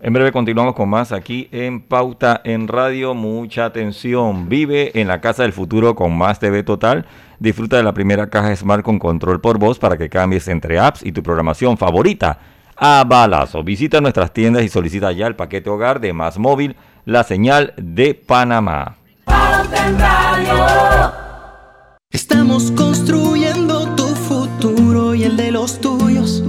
[0.00, 3.14] En breve continuamos con más aquí en Pauta en Radio.
[3.14, 4.50] Mucha atención.
[4.50, 7.06] Vive en la casa del futuro con más TV Total.
[7.38, 11.06] Disfruta de la primera caja Smart con control por voz para que cambies entre apps
[11.06, 12.38] y tu programación favorita
[12.76, 13.62] a balazo.
[13.62, 18.14] Visita nuestras tiendas y solicita ya el paquete hogar de Más Móvil, la señal de
[18.14, 18.96] Panamá.
[22.10, 26.42] Estamos construyendo tu futuro y el de los tuyos.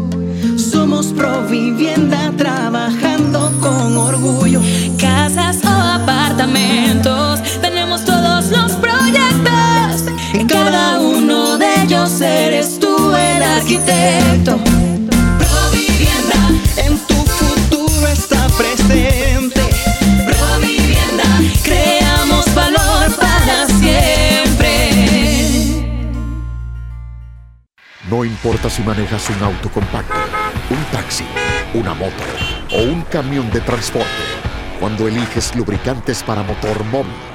[0.58, 4.62] Somos Provivienda trabajando con orgullo.
[5.00, 10.06] Casas o apartamentos, tenemos todos los proyectos.
[10.34, 14.75] En cada uno de ellos eres tú el arquitecto.
[18.58, 19.62] Presente.
[20.26, 21.24] Provivienda,
[21.64, 24.92] creamos valor para siempre.
[28.10, 30.16] No importa si manejas un auto compacto,
[30.70, 31.26] un taxi,
[31.74, 32.24] una moto
[32.72, 34.10] o un camión de transporte.
[34.80, 37.35] Cuando eliges lubricantes para motor móvil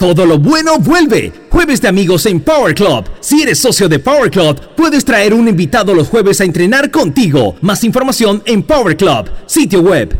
[0.00, 1.30] Todo lo bueno vuelve.
[1.50, 3.04] Jueves de amigos en Power Club.
[3.20, 7.56] Si eres socio de Power Club, puedes traer un invitado los jueves a entrenar contigo.
[7.60, 10.16] Más información en Power Club, sitio web.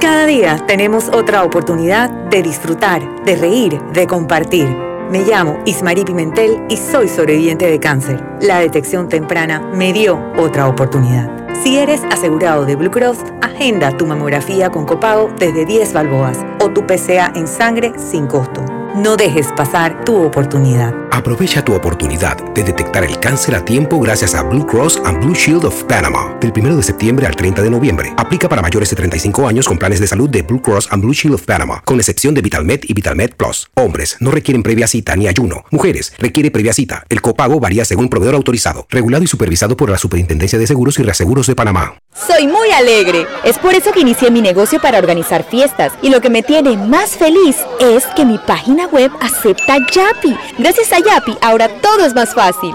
[0.00, 4.66] Cada día tenemos otra oportunidad de disfrutar, de reír, de compartir.
[5.08, 8.20] Me llamo Ismarí Pimentel y soy sobreviviente de cáncer.
[8.40, 11.30] La detección temprana me dio otra oportunidad.
[11.62, 16.70] Si eres asegurado de Blue Cross, agenda tu mamografía con copago desde 10 balboas o
[16.70, 18.79] tu PCA en sangre sin costo.
[18.96, 20.92] No dejes pasar tu oportunidad.
[21.12, 25.34] Aprovecha tu oportunidad de detectar el cáncer a tiempo gracias a Blue Cross and Blue
[25.34, 26.36] Shield of Panama.
[26.40, 28.12] Del 1 de septiembre al 30 de noviembre.
[28.16, 31.12] Aplica para mayores de 35 años con planes de salud de Blue Cross and Blue
[31.12, 33.70] Shield of Panama, con excepción de VitalMed y VitalMed Plus.
[33.74, 35.64] Hombres no requieren previa cita ni ayuno.
[35.70, 37.04] Mujeres requiere previa cita.
[37.08, 41.04] El copago varía según proveedor autorizado, regulado y supervisado por la Superintendencia de Seguros y
[41.04, 41.94] Reaseguros de Panamá.
[42.12, 43.24] Soy muy alegre.
[43.44, 45.92] Es por eso que inicié mi negocio para organizar fiestas.
[46.02, 48.38] Y lo que me tiene más feliz es que mi
[48.86, 50.36] web acepta Yapi.
[50.58, 52.74] Gracias a Yapi, ahora todo es más fácil.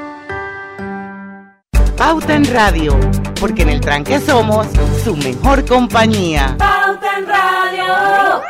[2.01, 2.99] Pauta en Radio,
[3.39, 4.65] porque en el tranque somos
[5.03, 6.55] su mejor compañía.
[6.57, 8.41] Pauta en Radio.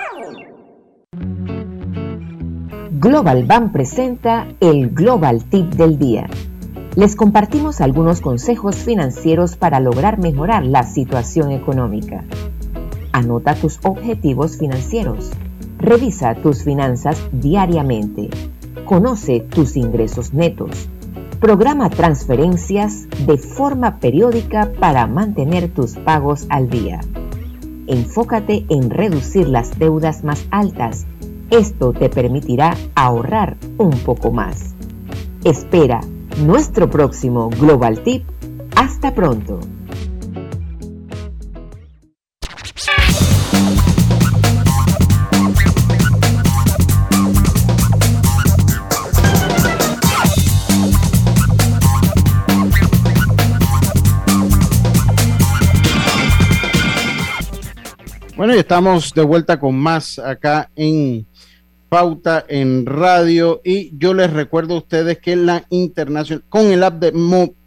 [2.92, 6.30] Global Bank presenta el Global Tip del Día.
[6.96, 12.24] Les compartimos algunos consejos financieros para lograr mejorar la situación económica.
[13.12, 15.30] Anota tus objetivos financieros.
[15.78, 18.30] Revisa tus finanzas diariamente.
[18.86, 20.88] Conoce tus ingresos netos
[21.42, 27.00] Programa transferencias de forma periódica para mantener tus pagos al día.
[27.88, 31.08] Enfócate en reducir las deudas más altas.
[31.50, 34.76] Esto te permitirá ahorrar un poco más.
[35.44, 36.02] Espera
[36.46, 38.24] nuestro próximo Global Tip.
[38.76, 39.62] Hasta pronto.
[58.52, 61.26] Bueno, y estamos de vuelta con más acá en
[61.88, 66.96] Pauta en Radio y yo les recuerdo a ustedes que la internacional con el app
[66.96, 67.14] de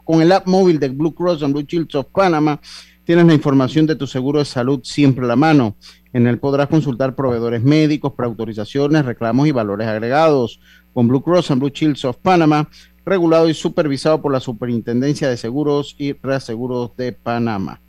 [0.05, 2.61] con el app móvil de Blue Cross and Blue Shields of Panama
[3.05, 5.75] tienes la información de tu seguro de salud siempre a la mano.
[6.13, 10.61] En él podrás consultar proveedores médicos, preautorizaciones, reclamos y valores agregados.
[10.93, 12.69] Con Blue Cross and Blue Shields of Panama,
[13.07, 17.81] regulado y supervisado por la Superintendencia de Seguros y Reaseguros de Panamá.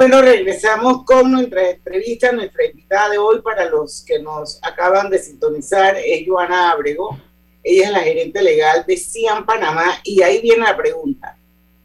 [0.00, 2.32] Bueno, regresamos con nuestra entrevista.
[2.32, 7.20] Nuestra invitada de hoy, para los que nos acaban de sintonizar, es Joana Abrego.
[7.62, 10.00] Ella es la gerente legal de CIAM Panamá.
[10.02, 11.36] Y ahí viene la pregunta.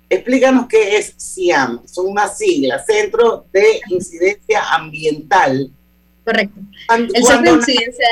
[0.09, 1.85] Explícanos qué es CIAM.
[1.85, 5.69] Son unas siglas, Centro de Incidencia Ambiental.
[6.23, 6.61] Correcto.
[7.13, 8.07] El Centro de Incidencia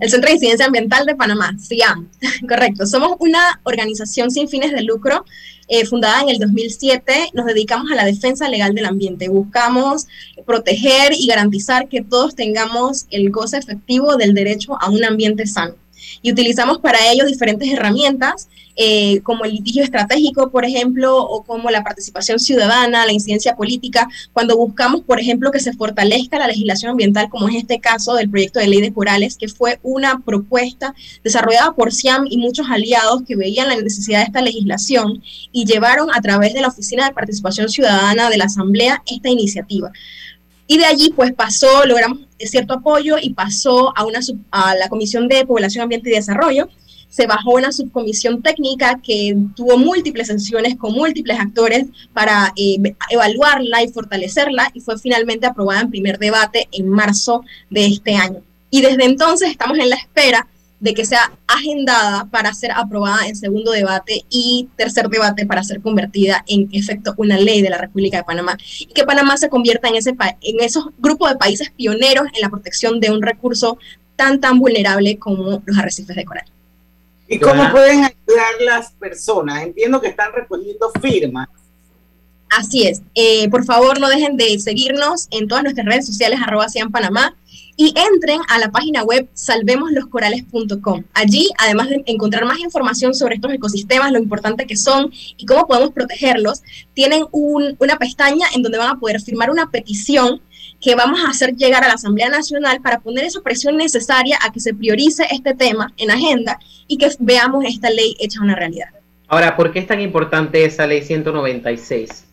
[0.00, 2.08] el Centro de Incidencia Ambiental de Panamá, CIAM.
[2.48, 2.86] Correcto.
[2.86, 5.24] Somos una organización sin fines de lucro
[5.68, 7.30] eh, fundada en el 2007.
[7.34, 9.28] Nos dedicamos a la defensa legal del ambiente.
[9.28, 10.06] Buscamos
[10.46, 15.74] proteger y garantizar que todos tengamos el goce efectivo del derecho a un ambiente sano
[16.20, 21.70] y utilizamos para ello diferentes herramientas eh, como el litigio estratégico, por ejemplo, o como
[21.70, 26.92] la participación ciudadana, la incidencia política, cuando buscamos, por ejemplo, que se fortalezca la legislación
[26.92, 30.94] ambiental, como es este caso del proyecto de ley de corales, que fue una propuesta
[31.22, 35.22] desarrollada por SIAM y muchos aliados que veían la necesidad de esta legislación
[35.52, 39.92] y llevaron a través de la Oficina de Participación Ciudadana de la Asamblea esta iniciativa.
[40.72, 45.28] Y de allí pues pasó, logramos cierto apoyo y pasó a, una a la Comisión
[45.28, 46.70] de Población, Ambiente y Desarrollo.
[47.10, 52.78] Se bajó una subcomisión técnica que tuvo múltiples sesiones con múltiples actores para eh,
[53.10, 58.40] evaluarla y fortalecerla y fue finalmente aprobada en primer debate en marzo de este año.
[58.70, 60.48] Y desde entonces estamos en la espera
[60.82, 65.80] de que sea agendada para ser aprobada en segundo debate y tercer debate para ser
[65.80, 69.86] convertida en efecto una ley de la República de Panamá y que Panamá se convierta
[69.86, 73.78] en, ese en esos grupos de países pioneros en la protección de un recurso
[74.16, 76.46] tan tan vulnerable como los arrecifes de coral.
[77.28, 79.62] ¿Y cómo pueden ayudar las personas?
[79.62, 81.48] Entiendo que están recogiendo firmas.
[82.50, 83.02] Así es.
[83.14, 87.36] Eh, por favor, no dejen de seguirnos en todas nuestras redes sociales, arroba Panamá,
[87.76, 91.04] y entren a la página web salvemosloscorales.com.
[91.14, 95.66] Allí, además de encontrar más información sobre estos ecosistemas, lo importante que son y cómo
[95.66, 96.62] podemos protegerlos,
[96.94, 100.42] tienen una pestaña en donde van a poder firmar una petición
[100.80, 104.52] que vamos a hacer llegar a la Asamblea Nacional para poner esa presión necesaria a
[104.52, 108.88] que se priorice este tema en agenda y que veamos esta ley hecha una realidad.
[109.28, 112.26] Ahora, ¿por qué es tan importante esa ley 196?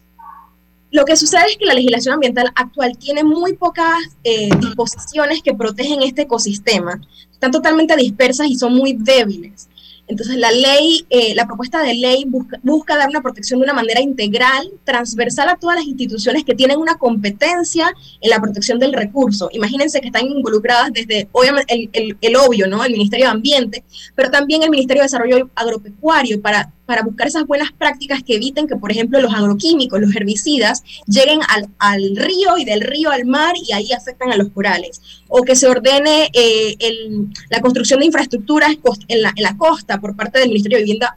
[0.92, 5.54] Lo que sucede es que la legislación ambiental actual tiene muy pocas eh, disposiciones que
[5.54, 7.00] protegen este ecosistema.
[7.32, 9.70] Están totalmente dispersas y son muy débiles.
[10.08, 14.02] Entonces, la ley, eh, la propuesta de ley busca, dar una protección de una manera
[14.02, 19.50] integral, transversal a todas las instituciones que tienen una competencia en la protección del recurso.
[19.54, 22.84] Imagínense que están involucradas desde, obviamente, el, el, el obvio, ¿no?
[22.84, 23.84] El Ministerio de Ambiente,
[24.16, 28.68] pero también el Ministerio de Desarrollo Agropecuario para para buscar esas buenas prácticas que eviten
[28.68, 33.26] que, por ejemplo, los agroquímicos, los herbicidas, lleguen al, al río y del río al
[33.26, 35.00] mar y ahí afectan a los corales.
[35.28, 38.72] O que se ordene eh, el, la construcción de infraestructuras
[39.08, 41.16] en la, costa por parte del Ministerio de Vivienda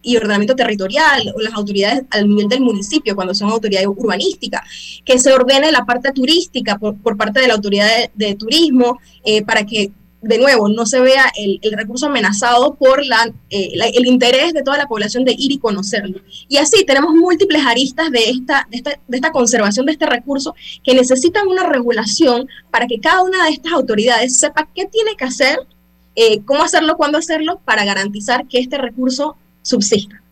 [0.00, 4.62] y ordenamiento territorial o las autoridades al nivel del municipio cuando son autoridades urbanísticas,
[5.04, 9.44] que se ordene la parte turística por, parte de la autoridad de, de turismo eh,
[9.44, 9.92] para que
[10.22, 14.52] de nuevo, no se vea el, el recurso amenazado por la, eh, la, el interés
[14.52, 16.20] de toda la población de ir y conocerlo.
[16.48, 20.54] Y así tenemos múltiples aristas de esta, de esta, de esta conservación de este recurso
[20.84, 25.24] que necesitan una regulación para que cada una de estas autoridades sepa qué tiene que
[25.24, 25.58] hacer,
[26.16, 30.22] eh, cómo hacerlo, cuándo hacerlo, para garantizar que este recurso subsista.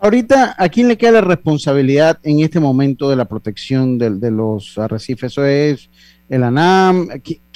[0.00, 4.30] Ahorita, ¿a quién le queda la responsabilidad en este momento de la protección de, de
[4.30, 5.32] los arrecifes?
[5.32, 5.88] Eso es
[6.28, 7.08] el ANAM,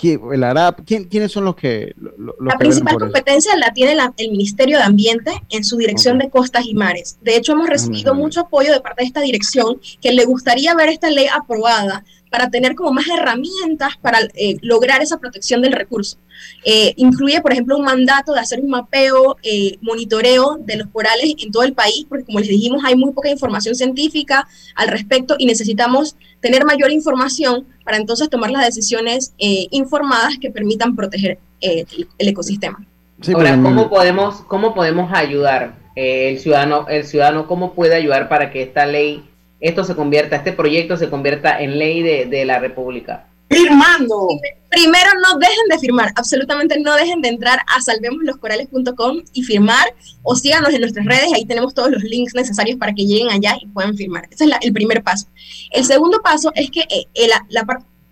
[0.02, 1.94] el ARAP, ¿quiénes son los que...
[1.96, 6.16] Los la que principal competencia la tiene la, el Ministerio de Ambiente en su dirección
[6.16, 6.26] okay.
[6.26, 7.18] de costas y mares.
[7.22, 10.90] De hecho, hemos recibido mucho apoyo de parte de esta dirección que le gustaría ver
[10.90, 16.18] esta ley aprobada para tener como más herramientas para eh, lograr esa protección del recurso.
[16.64, 21.34] Eh, incluye, por ejemplo, un mandato de hacer un mapeo, eh, monitoreo de los corales
[21.38, 25.36] en todo el país, porque como les dijimos, hay muy poca información científica al respecto
[25.38, 31.38] y necesitamos tener mayor información para entonces tomar las decisiones eh, informadas que permitan proteger
[31.60, 31.86] el,
[32.18, 32.84] el, ecosistema.
[33.20, 38.50] Sí, Ahora, ¿cómo podemos, cómo podemos ayudar el ciudadano, el ciudadano, cómo puede ayudar para
[38.50, 39.24] que esta ley
[39.60, 43.26] esto se convierta, este proyecto se convierta en ley de, de la República?
[43.48, 44.28] Firmando.
[44.70, 50.36] Primero, no dejen de firmar, absolutamente no dejen de entrar a salvemosloscorales.com y firmar o
[50.36, 53.66] síganos en nuestras redes, ahí tenemos todos los links necesarios para que lleguen allá y
[53.66, 54.28] puedan firmar.
[54.30, 55.26] Ese es el primer paso.
[55.70, 57.66] El segundo paso es que eh, la, la,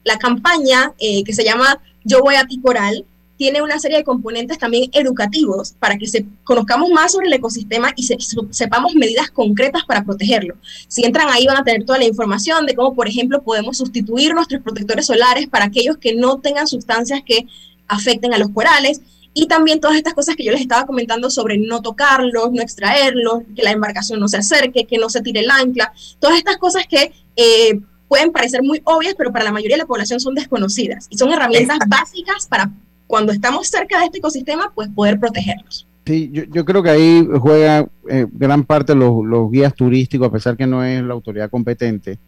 [0.04, 3.04] la, campaña eh, que se llama Yo voy a ti coral,
[3.36, 7.92] tiene una serie de componentes también educativos para que se, conozcamos más sobre el ecosistema
[7.96, 8.16] y se,
[8.50, 10.56] sepamos medidas concretas para protegerlo.
[10.88, 14.34] Si entran ahí van a tener toda la información de cómo, por ejemplo, podemos sustituir
[14.34, 17.46] nuestros protectores solares para aquellos que no tengan sustancias que
[17.88, 19.00] afecten a los corales.
[19.38, 23.42] Y también todas estas cosas que yo les estaba comentando sobre no tocarlos, no extraerlos,
[23.54, 26.86] que la embarcación no se acerque, que no se tire el ancla, todas estas cosas
[26.88, 27.12] que...
[27.36, 31.18] Eh, pueden parecer muy obvias, pero para la mayoría de la población son desconocidas y
[31.18, 32.70] son herramientas básicas para
[33.06, 35.86] cuando estamos cerca de este ecosistema, pues poder protegerlos.
[36.04, 40.32] Sí, yo, yo creo que ahí juega eh, gran parte los, los, guías turísticos, a
[40.32, 42.18] pesar que no es la autoridad competente.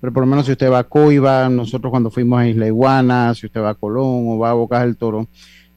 [0.00, 3.34] Pero por lo menos si usted va a Coiba, nosotros cuando fuimos a Isla Iguana,
[3.34, 5.28] si usted va a Colón o va a Bocas del Toro,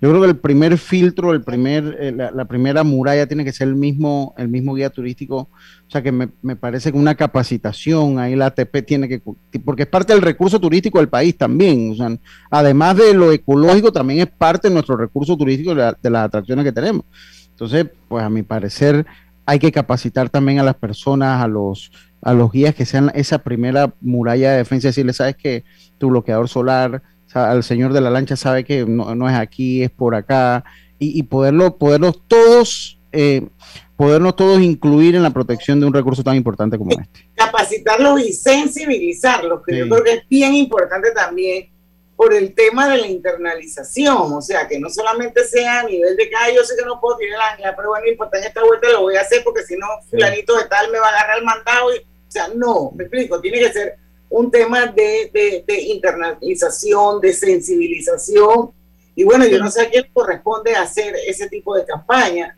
[0.01, 3.69] yo creo que el primer filtro, el primer, eh, la, primera muralla tiene que ser
[3.69, 5.49] el mismo, el mismo guía turístico.
[5.87, 9.21] O sea que me, me, parece que una capacitación, ahí la ATP tiene que,
[9.63, 11.91] porque es parte del recurso turístico del país también.
[11.91, 12.17] O sea,
[12.51, 16.25] además de lo ecológico, también es parte de nuestro recurso turístico de, la, de las
[16.25, 17.05] atracciones que tenemos.
[17.51, 19.05] Entonces, pues a mi parecer
[19.45, 21.91] hay que capacitar también a las personas, a los,
[22.21, 25.63] a los guías que sean esa primera muralla de defensa, decirle, sabes que
[25.97, 27.01] tu bloqueador solar,
[27.36, 30.63] al señor de la lancha sabe que no, no es aquí, es por acá,
[30.99, 33.47] y, y poderlo, poderlos todos, eh,
[33.95, 37.27] podernos todos incluir en la protección de un recurso tan importante como este.
[37.36, 39.79] Capacitarlos y sensibilizarlos, que sí.
[39.79, 41.69] yo creo que es bien importante también
[42.15, 46.29] por el tema de la internalización, o sea, que no solamente sea a nivel de
[46.29, 48.89] que, yo sé que no puedo tirar el ancla, pero bueno, importa en esta vuelta
[48.89, 51.45] lo voy a hacer porque si no, fulanito de tal me va a agarrar el
[51.45, 53.97] mandado, y, o sea, no, me explico, tiene que ser
[54.36, 58.69] un tema de, de, de, internalización, de sensibilización.
[59.15, 62.57] Y bueno, yo no sé a quién corresponde hacer ese tipo de campaña,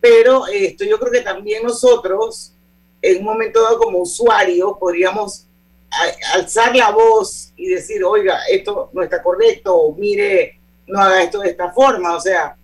[0.00, 2.54] pero esto yo creo que también nosotros,
[3.02, 5.46] en un momento dado como usuarios, podríamos
[6.32, 11.40] alzar la voz y decir, oiga, esto no está correcto, o mire, no haga esto
[11.40, 12.16] de esta forma.
[12.16, 12.56] O sea,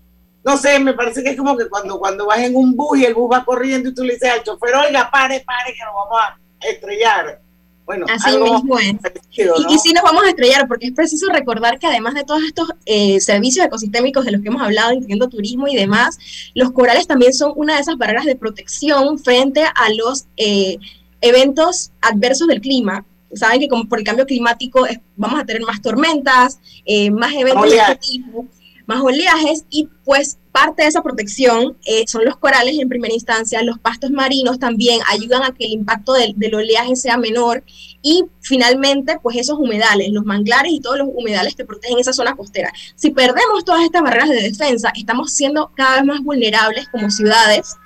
[0.42, 3.04] no sé, me parece que es como que cuando, cuando vas en un bus y
[3.04, 5.92] el bus va corriendo y tú le dices al chofer, oiga, pare, pare, que nos
[5.92, 7.45] vamos a estrellar
[7.86, 8.94] bueno, Así mismo es.
[9.00, 9.70] Parecido, ¿no?
[9.70, 12.42] y, y, sí nos vamos a estrellar, porque es preciso recordar que además de todos
[12.42, 16.18] estos eh, servicios ecosistémicos de los que hemos hablado, incluyendo turismo y demás,
[16.54, 20.78] los corales también son una de esas barreras de protección frente a los eh,
[21.20, 23.04] eventos adversos del clima.
[23.32, 27.34] Saben que como por el cambio climático es, vamos a tener más tormentas, eh, más
[27.34, 28.46] eventos de este tipo
[28.86, 33.62] más oleajes y pues parte de esa protección eh, son los corales en primera instancia,
[33.62, 37.62] los pastos marinos también ayudan a que el impacto del, del, oleaje sea menor
[38.00, 42.34] y finalmente pues esos humedales, los manglares y todos los humedales que protegen esa zona
[42.36, 42.72] costera.
[42.94, 47.76] Si perdemos todas estas barreras de defensa, estamos siendo cada vez más vulnerables como ciudades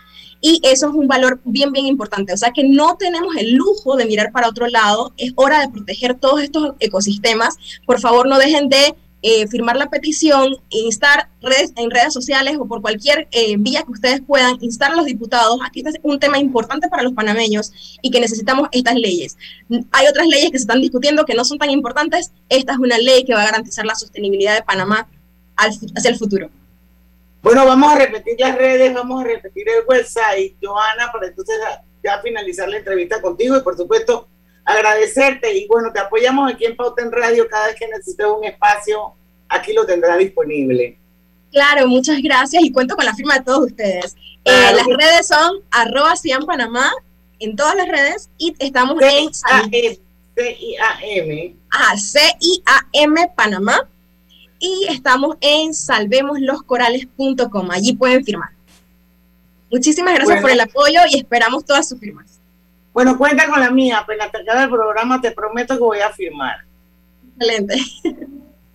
[0.41, 2.33] y eso es un valor bien, bien importante.
[2.33, 5.69] O sea que no tenemos el lujo de mirar para otro lado, es hora de
[5.69, 7.57] proteger todos estos ecosistemas.
[7.85, 12.67] Por favor, no dejen de eh, firmar la petición, instar redes, en redes sociales o
[12.67, 15.59] por cualquier eh, vía que ustedes puedan, instar a los diputados.
[15.65, 19.37] Aquí es un tema importante para los panameños y que necesitamos estas leyes.
[19.93, 22.33] Hay otras leyes que se están discutiendo que no son tan importantes.
[22.49, 25.09] Esta es una ley que va a garantizar la sostenibilidad de Panamá
[25.57, 26.51] hacia el futuro.
[27.43, 31.57] Bueno, vamos a repetir las redes, vamos a repetir el website, Joana, para entonces
[32.03, 34.29] ya finalizar la entrevista contigo y por supuesto
[34.73, 38.45] agradecerte y bueno, te apoyamos aquí en Pauta en Radio cada vez que necesites un
[38.45, 39.15] espacio,
[39.49, 40.99] aquí lo tendrá disponible.
[41.53, 44.17] Claro, muchas gracias y cuento con la firma de todos ustedes.
[44.45, 46.93] Eh, las redes son arroba Cian Panamá
[47.41, 49.35] en todas las redes y estamos en
[50.37, 51.57] C-I-A-M.
[51.71, 53.89] Ajá, C-I-A-M Panamá
[54.61, 57.71] y estamos en salvemosloscorales.com.
[57.71, 58.51] Allí pueden firmar.
[59.71, 60.43] Muchísimas gracias Bueno.
[60.43, 62.30] por el apoyo y esperamos todas sus firmas.
[62.93, 66.11] Bueno, cuenta con la mía, apenas te acabe el programa, te prometo que voy a
[66.11, 66.65] firmar.
[67.37, 67.77] Excelente.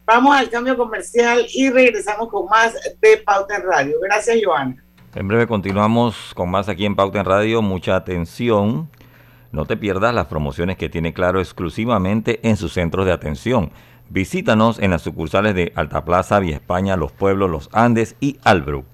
[0.05, 3.95] Vamos al cambio comercial y regresamos con más de Pauta en Radio.
[4.01, 4.83] Gracias, Joana.
[5.15, 7.61] En breve continuamos con más aquí en Pauta en Radio.
[7.61, 8.89] Mucha atención.
[9.51, 13.71] No te pierdas las promociones que tiene Claro exclusivamente en sus centros de atención.
[14.09, 18.85] Visítanos en las sucursales de Alta Plaza, Vía España, Los Pueblos, Los Andes y Albrook.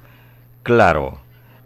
[0.63, 1.19] Claro.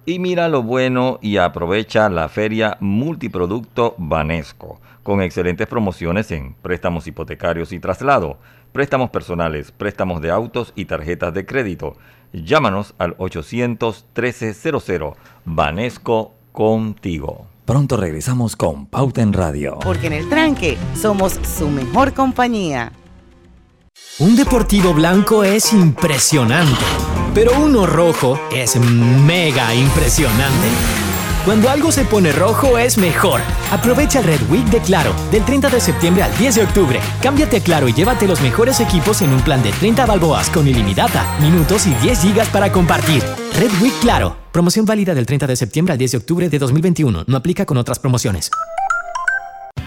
[0.07, 7.07] Y mira lo bueno y aprovecha la feria multiproducto Banesco, con excelentes promociones en préstamos
[7.07, 8.37] hipotecarios y traslado,
[8.71, 11.97] préstamos personales, préstamos de autos y tarjetas de crédito.
[12.33, 17.47] Llámanos al 813-00 Banesco contigo.
[17.65, 19.79] Pronto regresamos con Pauta en Radio.
[19.83, 22.91] Porque en el tranque somos su mejor compañía.
[24.19, 26.85] Un deportivo blanco es impresionante,
[27.35, 30.67] pero uno rojo es mega impresionante.
[31.43, 33.41] Cuando algo se pone rojo es mejor.
[33.71, 36.99] Aprovecha el Red Week de Claro, del 30 de septiembre al 10 de octubre.
[37.21, 40.67] Cámbiate a Claro y llévate los mejores equipos en un plan de 30 balboas con
[40.67, 43.21] ilimitada, minutos y 10 gigas para compartir.
[43.59, 44.37] Red Week Claro.
[44.51, 47.25] Promoción válida del 30 de septiembre al 10 de octubre de 2021.
[47.27, 48.49] No aplica con otras promociones.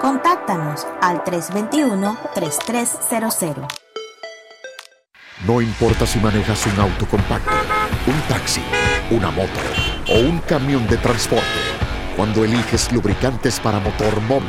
[0.00, 3.66] Contáctanos al 321-3300.
[5.46, 7.52] No importa si manejas un auto compacto,
[8.06, 8.62] un taxi,
[9.10, 9.60] una moto
[10.08, 11.44] o un camión de transporte.
[12.16, 14.48] Cuando eliges lubricantes para motor móvil,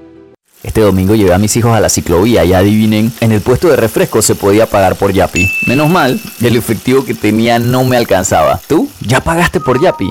[0.63, 3.77] Este domingo llevé a mis hijos a la ciclovía y adivinen, en el puesto de
[3.77, 5.49] refresco se podía pagar por Yapi.
[5.65, 8.59] Menos mal, el efectivo que tenía no me alcanzaba.
[8.67, 8.87] ¿Tú?
[9.01, 10.09] ¿Ya pagaste por Yapi?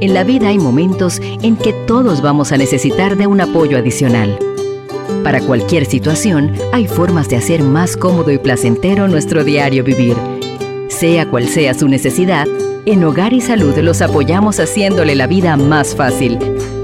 [0.00, 4.38] En la vida hay momentos en que todos vamos a necesitar de un apoyo adicional.
[5.24, 10.16] Para cualquier situación, hay formas de hacer más cómodo y placentero nuestro diario vivir.
[10.88, 12.46] Sea cual sea su necesidad,
[12.84, 16.38] en Hogar y Salud los apoyamos haciéndole la vida más fácil,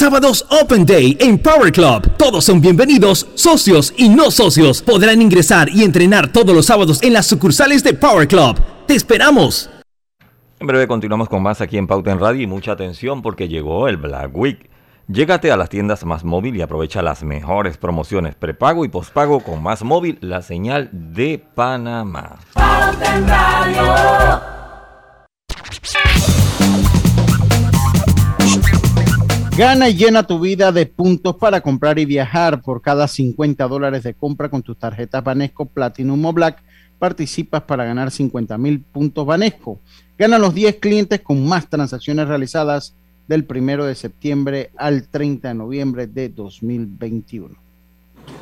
[0.00, 2.16] Sábados Open Day en Power Club.
[2.16, 4.80] Todos son bienvenidos, socios y no socios.
[4.80, 8.58] Podrán ingresar y entrenar todos los sábados en las sucursales de Power Club.
[8.86, 9.68] ¡Te esperamos!
[10.58, 13.88] En breve continuamos con más aquí en Pauta en Radio y mucha atención porque llegó
[13.88, 14.70] el Black Week.
[15.06, 19.62] Llégate a las tiendas Más Móvil y aprovecha las mejores promociones prepago y pospago con
[19.62, 22.38] Más Móvil, la señal de Panamá.
[22.54, 24.40] Pauta en Radio.
[29.60, 32.62] Gana y llena tu vida de puntos para comprar y viajar.
[32.62, 36.62] Por cada 50 dólares de compra con tus tarjetas Banesco Platinum o Black,
[36.98, 39.78] participas para ganar 50 mil puntos Banesco.
[40.16, 42.94] Gana los 10 clientes con más transacciones realizadas
[43.28, 47.54] del 1 de septiembre al 30 de noviembre de 2021.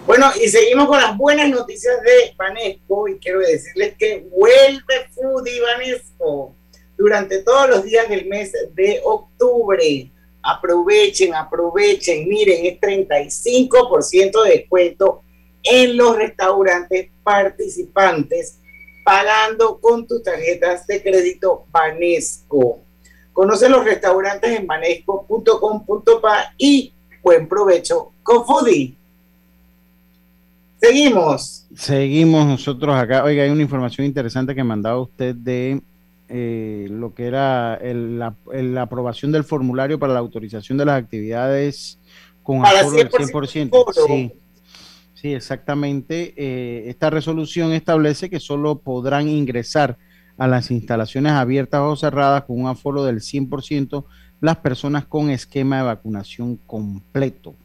[0.07, 5.61] Bueno, y seguimos con las buenas noticias de Banesco y quiero decirles que vuelve Foodie
[5.63, 6.55] Banesco
[6.97, 10.13] durante todos los días del mes de octubre.
[10.43, 15.23] Aprovechen, aprovechen, miren, es 35% de descuento
[15.63, 18.59] en los restaurantes participantes
[19.09, 22.81] pagando con tus tarjetas de crédito Banesco.
[23.33, 28.97] Conoce los restaurantes en banesco.com.pa y buen provecho con Foodie.
[30.81, 31.67] Seguimos.
[31.75, 33.25] Seguimos nosotros acá.
[33.25, 35.81] Oiga, hay una información interesante que mandaba usted de
[36.29, 40.85] eh, lo que era el- la, el- la aprobación del formulario para la autorización de
[40.85, 41.99] las actividades
[42.43, 43.91] con aforo del 100% 100%.
[43.91, 44.07] aforo.
[44.07, 44.33] Sí,
[45.15, 46.35] sí, exactamente.
[46.37, 49.99] Eh, esta resolución establece que solo podrán ingresar
[50.37, 54.05] a las instalaciones abiertas o cerradas con un aforo del 100%
[54.41, 57.57] las personas con esquema de vacunación completo.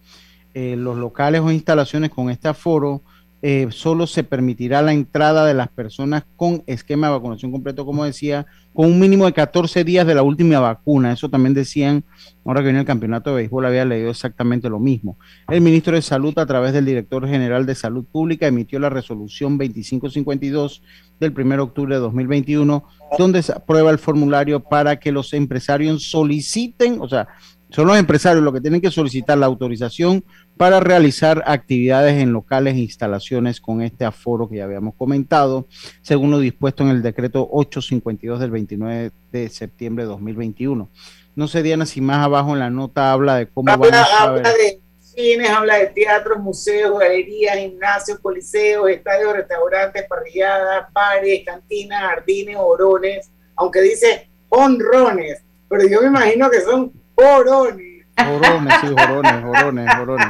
[0.55, 3.03] Eh, los locales o instalaciones con este aforo
[3.46, 8.06] eh, solo se permitirá la entrada de las personas con esquema de vacunación completo, como
[8.06, 11.12] decía, con un mínimo de 14 días de la última vacuna.
[11.12, 12.06] Eso también decían,
[12.46, 15.18] ahora que viene el campeonato de béisbol, había leído exactamente lo mismo.
[15.50, 19.58] El ministro de Salud, a través del director general de Salud Pública, emitió la resolución
[19.58, 20.82] 2552
[21.20, 22.82] del 1 de octubre de 2021,
[23.20, 27.28] donde se aprueba el formulario para que los empresarios soliciten, o sea,
[27.74, 30.24] son los empresarios los que tienen que solicitar la autorización
[30.57, 35.65] para realizar actividades en locales e instalaciones con este aforo que ya habíamos comentado,
[36.03, 40.88] según lo dispuesto en el decreto 852 del 29 de septiembre de 2021.
[41.36, 44.05] No sé, Diana, si más abajo en la nota habla de cómo van Habla, a
[44.05, 44.45] saber.
[44.45, 52.01] habla de cines, habla de teatros, museos, galerías, gimnasios, coliseos, estadios, restaurantes, parrilladas, bares, cantinas,
[52.03, 56.93] jardines, orones, aunque dice honrones, pero yo me imagino que son
[57.24, 58.05] orones.
[58.17, 60.28] Jorones, sí, jorones, jorones, jorones.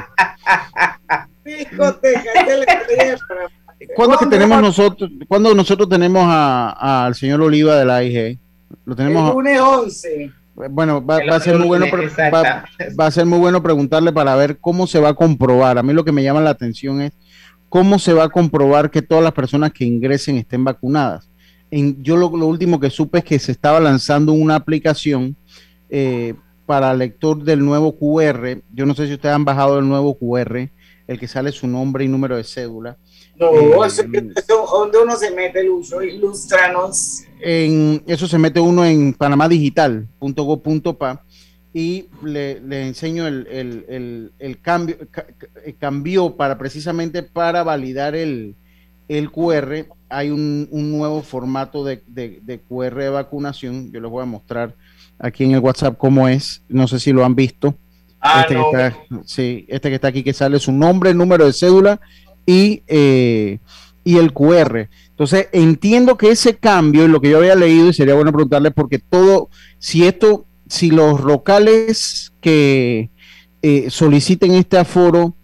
[1.44, 2.22] Discoteca,
[3.96, 8.40] ¿Cuándo que tenemos nosotros, cuándo nosotros tenemos a- al señor Oliva de la AIG?
[8.86, 9.34] Lo El tenemos.
[9.34, 10.32] lunes 11.
[10.70, 12.96] Bueno, va, El va a ser muy bueno, lunes, pre- va, exacto.
[13.00, 15.78] va a ser muy bueno preguntarle para ver cómo se va a comprobar.
[15.78, 17.12] A mí lo que me llama la atención es
[17.70, 21.30] cómo se va a comprobar que todas las personas que ingresen estén vacunadas.
[21.72, 25.36] En, yo lo, lo último que supe es que se estaba lanzando una aplicación
[25.90, 26.36] eh,
[26.66, 28.62] para lector del nuevo QR.
[28.74, 30.70] Yo no sé si ustedes han bajado el nuevo QR,
[31.08, 32.98] el que sale su nombre y número de cédula.
[33.40, 34.04] No, Eh, eso,
[34.72, 37.24] donde uno se mete el uso, ilustranos.
[37.42, 41.24] en eso se mete uno en panamadigital.go.pa
[41.74, 44.98] y le, le enseño el, el- el- el cambio,
[45.80, 48.56] cambió para precisamente para validar el,
[49.08, 52.04] el QR, hay un, nuevo formato de,
[52.70, 53.92] QR de vacunación.
[53.92, 54.76] Yo les voy a mostrar
[55.20, 56.64] aquí en el WhatsApp cómo es.
[56.70, 57.76] No sé si lo han visto.
[58.20, 61.52] Ah, este, que está, sí, este que está aquí que sale su nombre, número de
[61.52, 62.00] cédula
[62.46, 63.60] y, eh,
[64.04, 64.90] y el QR.
[65.10, 68.72] Entonces, entiendo que ese cambio, y lo que yo había leído, y sería bueno preguntarle,
[68.72, 73.12] porque todo, si esto, si los locales que
[73.62, 75.36] eh, soliciten este aforo,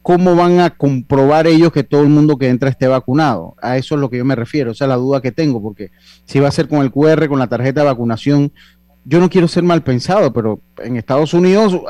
[0.00, 3.54] ¿cómo van a comprobar ellos que todo el mundo que entra esté vacunado?
[3.60, 5.90] A eso es lo que yo me refiero, o sea, la duda que tengo, porque
[6.24, 8.52] si va a ser con el QR, con la tarjeta de vacunación,
[9.08, 11.80] yo no quiero ser mal pensado, pero en Estados Unidos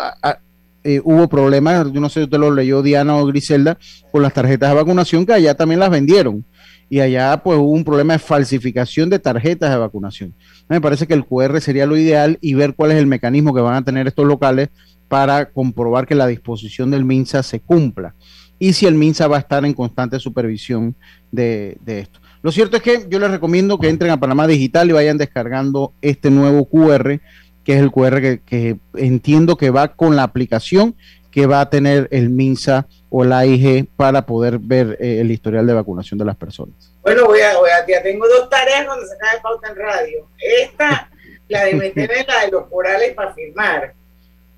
[0.84, 3.76] eh, hubo problemas, no sé si usted lo leyó Diana o Griselda,
[4.12, 6.44] con las tarjetas de vacunación que allá también las vendieron.
[6.88, 10.32] Y allá pues hubo un problema de falsificación de tarjetas de vacunación.
[10.68, 13.60] Me parece que el QR sería lo ideal y ver cuál es el mecanismo que
[13.60, 14.68] van a tener estos locales
[15.08, 18.14] para comprobar que la disposición del MINSA se cumpla
[18.58, 20.96] y si el MINSA va a estar en constante supervisión
[21.30, 22.20] de, esto.
[22.42, 25.92] Lo cierto es que yo les recomiendo que entren a Panamá Digital y vayan descargando
[26.02, 27.20] este nuevo QR,
[27.64, 30.94] que es el QR que, entiendo que va con la aplicación
[31.30, 35.66] que va a tener el MINSA o la AIG para poder ver eh, el historial
[35.66, 36.92] de vacunación de las personas.
[37.02, 40.28] Bueno, voy a, voy a, ya tengo dos tareas cuando se cae pauta en radio.
[40.38, 41.10] Esta,
[41.48, 43.94] la de meter la de los corales para firmar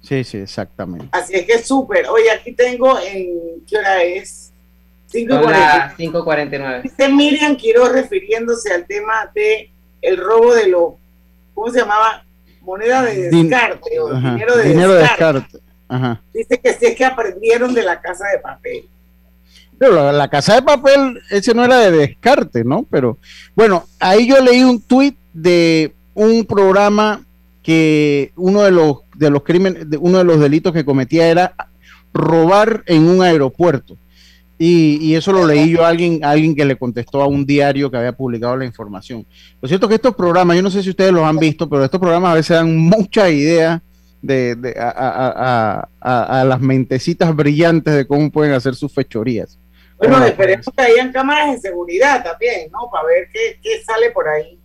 [0.03, 1.09] Sí, sí, exactamente.
[1.13, 2.07] Así es que es súper.
[2.09, 3.65] Oye, aquí tengo en.
[3.67, 4.50] ¿Qué hora es?
[5.13, 6.83] 5.49.
[6.83, 9.71] Dice Miriam quiero refiriéndose al tema de
[10.03, 10.95] el robo de los.
[11.55, 12.25] ¿Cómo se llamaba?
[12.63, 15.59] Moneda de descarte o dinero de dinero descarte.
[15.89, 16.21] Ajá.
[16.33, 18.85] Dice que sí es que aprendieron de la casa de papel.
[19.79, 22.87] Pero la, la, casa de papel, ese no era de descarte, ¿no?
[22.91, 23.17] Pero
[23.57, 27.25] bueno, ahí yo leí un tuit de un programa
[27.63, 31.55] que uno de los de los crímenes, de uno de los delitos que cometía era
[32.13, 33.97] robar en un aeropuerto.
[34.63, 37.97] Y, eso lo leí yo a alguien, alguien que le contestó a un diario que
[37.97, 39.25] había publicado la información.
[39.59, 41.83] Lo cierto es que estos programas, yo no sé si ustedes los han visto, pero
[41.83, 43.83] estos programas a veces dan mucha idea
[44.21, 49.59] de, a, las mentecitas brillantes de cómo pueden hacer sus fechorías.
[49.97, 52.91] Bueno, esperemos que hayan cámaras de seguridad también, ¿no?
[52.93, 54.59] Para ver qué, qué sale por ahí.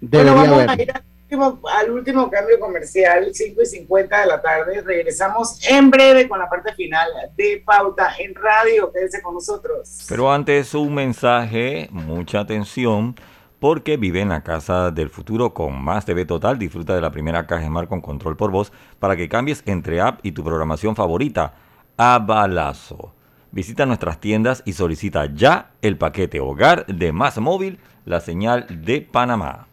[0.00, 1.02] bueno, vamos a ir a
[1.32, 4.82] al último cambio comercial, 5 y 50 de la tarde.
[4.82, 8.92] Regresamos en breve con la parte final de Pauta en Radio.
[8.92, 10.04] Quédense con nosotros.
[10.08, 13.16] Pero antes, un mensaje, mucha atención,
[13.58, 16.58] porque vive en la casa del futuro con más TV Total.
[16.58, 20.20] Disfruta de la primera caja Smart con control por voz para que cambies entre app
[20.22, 21.54] y tu programación favorita
[21.96, 23.14] a balazo.
[23.52, 29.00] Visita nuestras tiendas y solicita ya el paquete hogar de Más Móvil, la señal de
[29.00, 29.68] Panamá.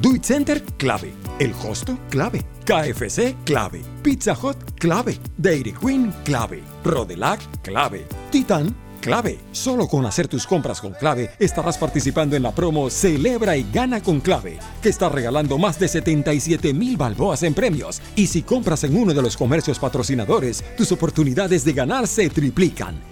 [0.00, 1.12] Duit Center, clave.
[1.38, 2.42] El Hosto, clave.
[2.64, 3.82] KFC, clave.
[4.02, 5.18] Pizza Hut, clave.
[5.36, 6.62] Dairy Queen, clave.
[6.84, 8.06] Rodelac, clave.
[8.30, 9.38] Titan, clave.
[9.52, 14.02] Solo con hacer tus compras con clave estarás participando en la promo Celebra y gana
[14.02, 18.02] con clave, que está regalando más de 77 mil balboas en premios.
[18.16, 23.11] Y si compras en uno de los comercios patrocinadores, tus oportunidades de ganar se triplican.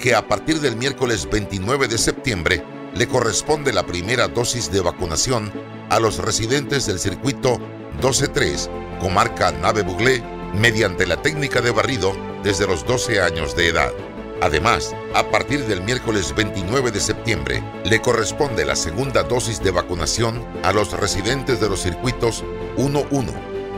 [0.00, 5.52] que a partir del miércoles 29 de septiembre le corresponde la primera dosis de vacunación
[5.90, 7.58] a los residentes del circuito
[8.00, 10.22] 12-3, comarca Nave Buglé,
[10.54, 13.92] mediante la técnica de barrido desde los 12 años de edad.
[14.40, 20.42] Además, a partir del miércoles 29 de septiembre, le corresponde la segunda dosis de vacunación
[20.64, 22.42] a los residentes de los circuitos
[22.78, 23.04] 11,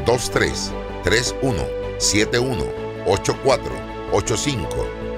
[0.06, 1.66] 23, 31,
[1.98, 2.64] 71,
[3.06, 4.68] 84, 85,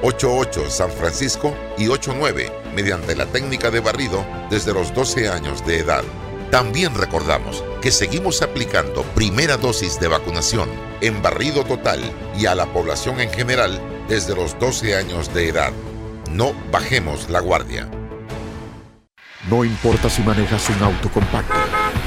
[0.03, 5.79] 88 San Francisco y 89 mediante la técnica de barrido desde los 12 años de
[5.79, 6.05] edad.
[6.51, 10.69] También recordamos que seguimos aplicando primera dosis de vacunación
[11.01, 12.01] en barrido total
[12.39, 15.73] y a la población en general desde los 12 años de edad.
[16.31, 17.89] No bajemos la guardia.
[19.49, 21.55] No importa si manejas un auto compacto,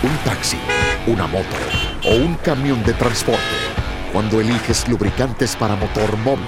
[0.02, 0.58] un taxi,
[1.06, 1.56] una moto
[2.06, 3.42] o un camión de transporte.
[4.12, 6.48] Cuando eliges lubricantes para motor móvil,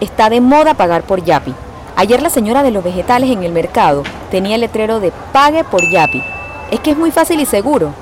[0.00, 1.54] Está de moda pagar por Yapi.
[1.96, 5.88] Ayer la señora de los vegetales en el mercado tenía el letrero de Pague por
[5.90, 6.22] Yapi.
[6.70, 7.92] Es que es muy fácil y seguro.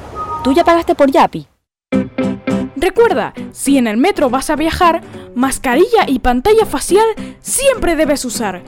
[0.44, 1.49] ¿Tú ya pagaste por Yapi?
[2.76, 5.03] Recuerda, si en el metro vas a viajar,
[5.34, 7.07] mascarilla y pantalla facial
[7.40, 8.62] siempre debes usar.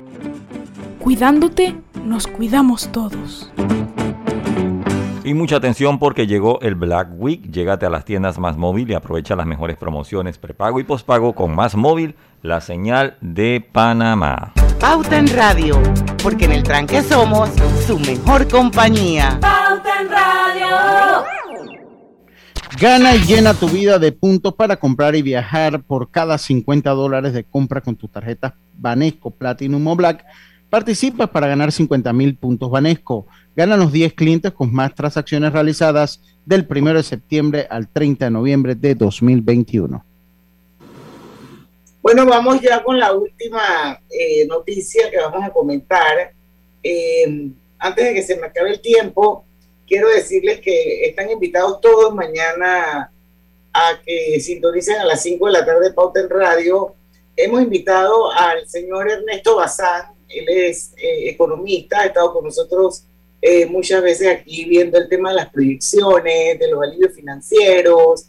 [0.98, 3.50] Cuidándote, nos cuidamos todos.
[5.22, 7.50] Y mucha atención porque llegó el Black Week.
[7.50, 11.54] Llégate a las tiendas Más Móvil y aprovecha las mejores promociones prepago y pospago con
[11.54, 14.54] Más Móvil, la señal de Panamá.
[14.80, 15.78] Pauta en Radio,
[16.22, 17.50] porque en el tranque somos
[17.86, 19.38] su mejor compañía.
[19.42, 20.66] Pauta en Radio.
[22.80, 27.34] Gana y llena tu vida de puntos para comprar y viajar por cada 50 dólares
[27.34, 30.24] de compra con tu tarjeta Banesco Platinum o Black.
[30.70, 33.26] Participas para ganar 50 mil puntos Banesco.
[33.60, 38.30] Gana los 10 clientes con más transacciones realizadas del 1 de septiembre al 30 de
[38.30, 40.02] noviembre de 2021.
[42.00, 46.32] Bueno, vamos ya con la última eh, noticia que vamos a comentar.
[46.82, 49.44] Eh, antes de que se me acabe el tiempo,
[49.86, 53.12] quiero decirles que están invitados todos mañana
[53.74, 56.94] a que sintonicen a las 5 de la tarde Pauta Radio.
[57.36, 63.04] Hemos invitado al señor Ernesto Bazán, él es eh, economista, ha estado con nosotros
[63.42, 68.26] eh, muchas veces aquí viendo el tema de las proyecciones, de los alivios financieros,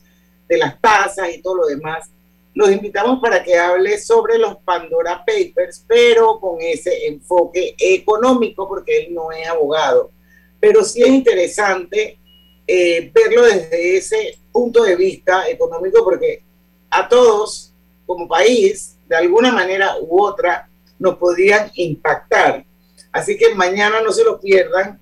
[0.47, 2.09] de las tasas y todo lo demás.
[2.53, 8.99] Los invitamos para que hable sobre los Pandora Papers, pero con ese enfoque económico, porque
[8.99, 10.11] él no es abogado.
[10.59, 12.19] Pero sí es interesante
[12.67, 16.43] eh, verlo desde ese punto de vista económico, porque
[16.89, 17.73] a todos,
[18.05, 22.65] como país, de alguna manera u otra, nos podrían impactar.
[23.11, 24.99] Así que mañana no se lo pierdan,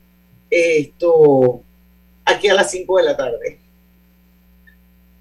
[0.49, 1.61] esto,
[2.25, 3.59] aquí a las 5 de la tarde.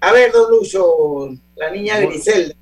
[0.01, 2.55] A ver, don Lucho, la niña Griselda.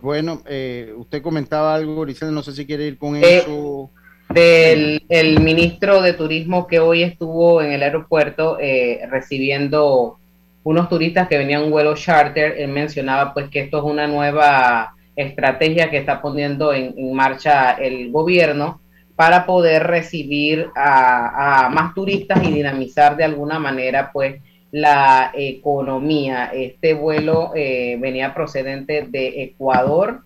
[0.00, 3.90] Bueno, eh, usted comentaba algo, Griselda, no sé si quiere ir con Eh, eso.
[4.28, 10.18] del el ministro de Turismo que hoy estuvo en el aeropuerto eh, recibiendo
[10.62, 14.06] unos turistas que venían en un vuelo charter, él mencionaba pues que esto es una
[14.06, 18.80] nueva estrategia que está poniendo en, en marcha el gobierno
[19.16, 24.40] para poder recibir a, a más turistas y dinamizar de alguna manera pues
[24.72, 26.50] la economía.
[26.52, 30.22] Este vuelo eh, venía procedente de Ecuador,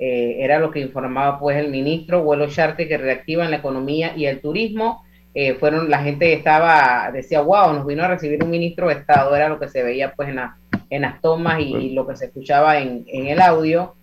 [0.00, 4.26] eh, era lo que informaba pues el ministro, vuelo charter que reactivan la economía y
[4.26, 5.04] el turismo.
[5.36, 9.34] Eh, fueron, la gente estaba, decía, wow, nos vino a recibir un ministro de Estado,
[9.34, 10.56] era lo que se veía pues en, la-
[10.90, 13.94] en las tomas y, y lo que se escuchaba en, en el audio.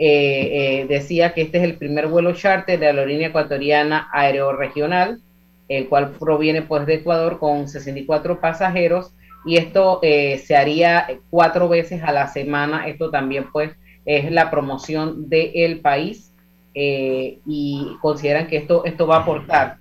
[0.00, 5.20] Eh, eh, decía que este es el primer vuelo charter de la aerolínea ecuatoriana aeroregional,
[5.68, 9.12] el cual proviene pues de Ecuador con 64 pasajeros
[9.44, 12.86] y esto eh, se haría cuatro veces a la semana.
[12.86, 13.72] Esto también pues
[14.04, 16.32] es la promoción del país
[16.74, 19.78] eh, y consideran que esto, esto va a aportar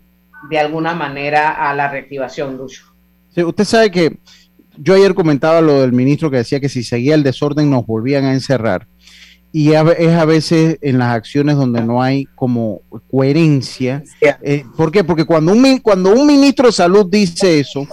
[0.49, 2.85] de alguna manera a la reactivación, Lucho.
[3.35, 4.17] Usted sabe que
[4.77, 8.25] yo ayer comentaba lo del ministro que decía que si seguía el desorden nos volvían
[8.25, 8.87] a encerrar.
[9.51, 14.03] Y a es a veces en las acciones donde no hay como coherencia.
[14.43, 15.03] Eh, ¿Por qué?
[15.03, 17.87] Porque cuando un, cuando un ministro de salud dice eso,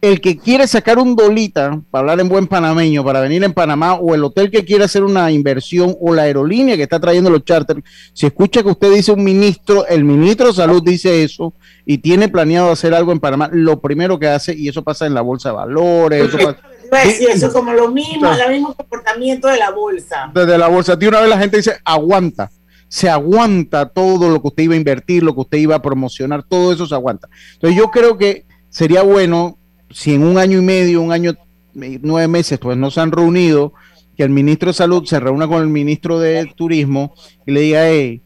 [0.00, 3.94] el que quiere sacar un dolita, para hablar en buen panameño, para venir en Panamá,
[3.96, 7.44] o el hotel que quiere hacer una inversión, o la aerolínea que está trayendo los
[7.44, 7.82] charters,
[8.14, 11.52] si escucha que usted dice un ministro, el ministro de salud dice eso
[11.84, 15.12] y tiene planeado hacer algo en Panamá, lo primero que hace, y eso pasa en
[15.12, 16.56] la bolsa de valores, eso pasa-
[16.90, 20.30] Iba a decir, eso es como lo mismo, el mismo comportamiento de la bolsa.
[20.34, 22.50] desde la bolsa, de una vez la gente dice, aguanta.
[22.88, 26.42] se aguanta todo lo que usted iba a invertir, lo que usted iba a promocionar,
[26.42, 27.28] todo eso se aguanta.
[27.54, 29.56] Entonces yo creo que sería bueno
[29.90, 31.34] si en un año y medio, un año,
[31.72, 33.72] nueve meses, pues no se han reunido,
[34.16, 37.14] que el ministro de Salud se reúna con el ministro de Turismo
[37.46, 38.22] y le diga, hey,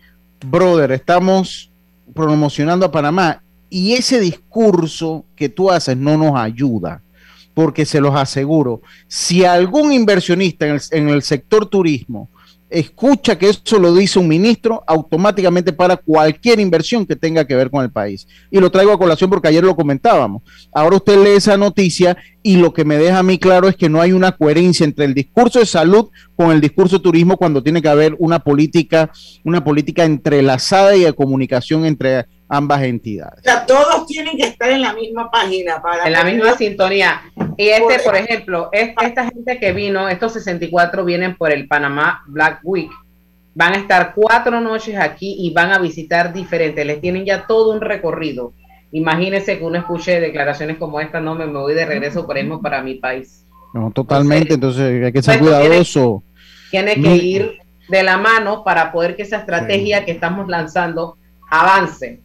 [0.46, 1.70] brother, estamos
[2.14, 7.02] promocionando a Panamá y ese discurso que tú haces no nos ayuda,
[7.54, 12.28] porque se los aseguro, si algún inversionista en el, en el sector turismo
[12.74, 17.70] escucha que eso lo dice un ministro, automáticamente para cualquier inversión que tenga que ver
[17.70, 18.26] con el país.
[18.50, 20.42] Y lo traigo a colación porque ayer lo comentábamos.
[20.72, 23.88] Ahora usted lee esa noticia y lo que me deja a mí claro es que
[23.88, 27.62] no hay una coherencia entre el discurso de salud con el discurso de turismo cuando
[27.62, 29.12] tiene que haber una política,
[29.44, 33.40] una política entrelazada y de comunicación entre ambas entidades.
[33.40, 37.22] O sea, todos tienen que estar en la misma página para en la misma sintonía.
[37.56, 42.60] Y este, por ejemplo, esta gente que vino, estos 64 vienen por el Panamá Black
[42.62, 42.90] Week.
[43.54, 46.84] Van a estar cuatro noches aquí y van a visitar diferentes.
[46.84, 48.52] Les tienen ya todo un recorrido.
[48.90, 52.82] Imagínense que uno escuche declaraciones como esta, no me, voy de regreso, por ejemplo, para
[52.82, 53.44] mi país.
[53.72, 56.22] No, totalmente, entonces, hay que ser cuidadoso.
[56.70, 61.16] Tiene, que ir de la mano para poder que esa estrategia que estamos lanzando
[61.50, 62.20] avance.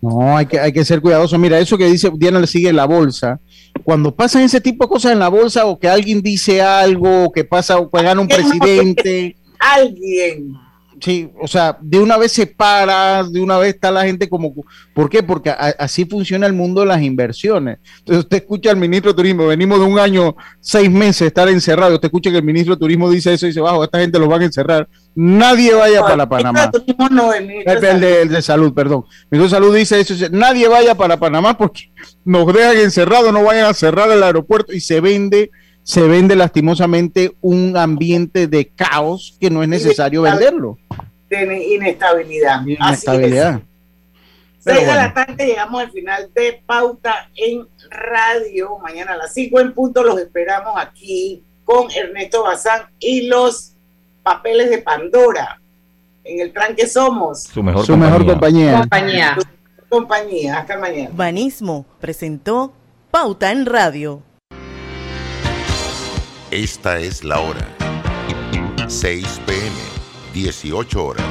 [0.00, 1.38] No, hay que, hay que ser cuidadoso.
[1.38, 3.40] Mira, eso que dice Diana le sigue la bolsa.
[3.84, 7.32] Cuando pasan ese tipo de cosas en la bolsa o que alguien dice algo, o
[7.32, 9.36] que pasa o que gana un presidente.
[9.58, 10.56] Alguien
[11.00, 14.52] Sí, o sea, de una vez se para, de una vez está la gente como...
[14.94, 15.22] ¿Por qué?
[15.22, 17.78] Porque así funciona el mundo de las inversiones.
[17.98, 21.48] Entonces usted escucha al ministro de Turismo, venimos de un año, seis meses de estar
[21.48, 24.18] encerrado, usted escucha que el ministro de Turismo dice eso y dice, bajo, esta gente
[24.18, 26.70] los van a encerrar, nadie vaya para Panamá.
[27.10, 29.04] No, el, el, de, el, de, salud, perdón.
[29.30, 31.92] El ministro de salud dice eso, dice, nadie vaya para Panamá porque
[32.24, 35.50] nos dejan encerrados, no vayan a cerrar el aeropuerto y se vende
[35.88, 40.76] se vende lastimosamente un ambiente de caos que no es necesario venderlo.
[41.28, 42.64] De inestabilidad.
[42.66, 43.60] Inestabilidad.
[44.60, 48.78] Seis de la tarde llegamos al final de Pauta en Radio.
[48.78, 53.72] Mañana a las 5 en punto los esperamos aquí con Ernesto Bazán y los
[54.22, 55.60] papeles de Pandora.
[56.24, 57.44] En el tranque somos.
[57.44, 58.10] Su mejor, Su compañía.
[58.10, 58.78] mejor compañía.
[58.80, 59.36] Compañía.
[59.88, 60.58] Compañía.
[60.58, 61.10] Hasta mañana.
[61.14, 62.72] Banismo presentó
[63.10, 64.22] Pauta en Radio.
[66.50, 67.66] Esta es la hora.
[68.88, 69.72] 6 pm,
[70.42, 71.26] 18 horas.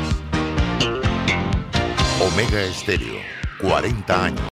[2.20, 3.22] Omega Estéreo,
[3.62, 4.42] 40 años.